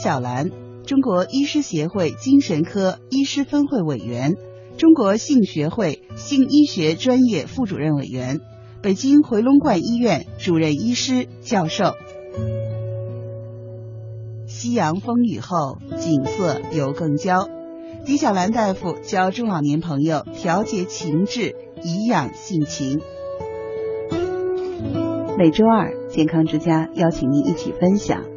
[0.05, 0.51] 小兰，
[0.85, 4.35] 中国医师协会精神科医师分会委员，
[4.77, 8.39] 中国性学会性医学专业副主任委员，
[8.83, 11.95] 北京回龙观医院主任医师、教授。
[14.45, 17.49] 夕阳风雨后，景色又更娇。
[18.05, 23.01] 狄小兰大夫教中老年朋友调节情志，颐养性情。
[25.35, 28.34] 每周二，健康之家邀请您一起分享。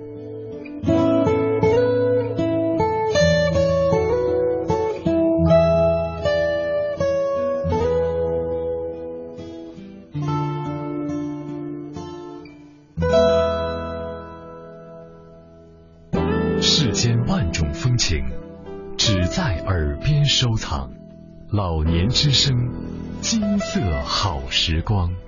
[24.89, 25.28] 光。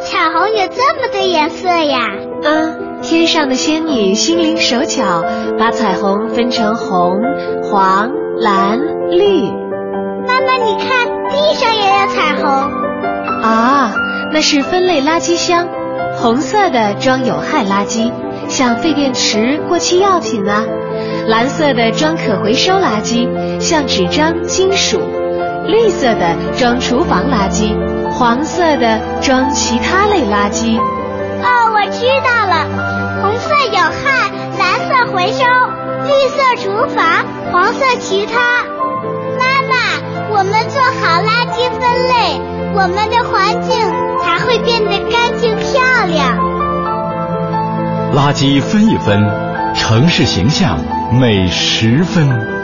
[0.00, 1.98] 彩虹有这么多颜色呀！
[2.42, 5.24] 嗯，天上的仙女心灵手巧，
[5.58, 7.20] 把彩虹分成红、
[7.64, 8.78] 黄、蓝、
[9.10, 9.50] 绿。
[10.26, 12.46] 妈妈，你看地上也有彩虹。
[13.42, 13.94] 啊，
[14.32, 15.68] 那是分类垃圾箱，
[16.16, 18.12] 红色的装有害垃圾，
[18.48, 20.64] 像废电池、过期药品啊；
[21.26, 23.28] 蓝色的装可回收垃圾，
[23.60, 24.98] 像纸张、金属；
[25.66, 27.74] 绿色的装厨房垃圾，
[28.18, 30.78] 黄色的装其他类垃圾。
[30.78, 32.64] 哦，我知道了，
[33.22, 35.44] 红色有害，蓝色回收，
[36.06, 37.04] 绿色厨房，
[37.52, 38.64] 黄色其他。
[39.38, 39.76] 妈妈，
[40.30, 42.40] 我们做好垃圾分类，
[42.74, 43.76] 我们的环境
[44.22, 46.38] 才会变得干净漂亮。
[48.14, 49.30] 垃圾分一分，
[49.74, 50.78] 城市形象
[51.12, 52.55] 美十分。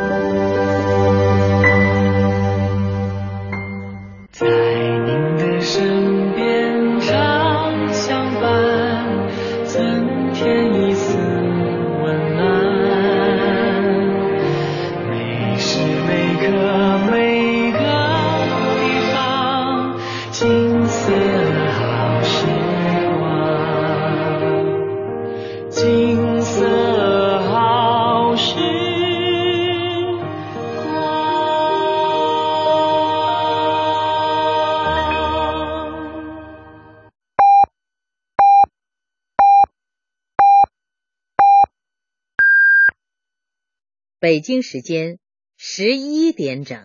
[44.42, 45.18] 京时间
[45.56, 46.78] 十一点整。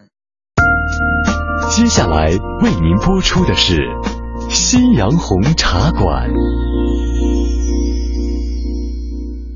[1.70, 2.30] 接下来
[2.62, 3.76] 为您播出的是
[4.50, 6.30] 《夕阳红茶馆》。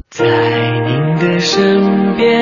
[0.09, 2.41] 在您的身边。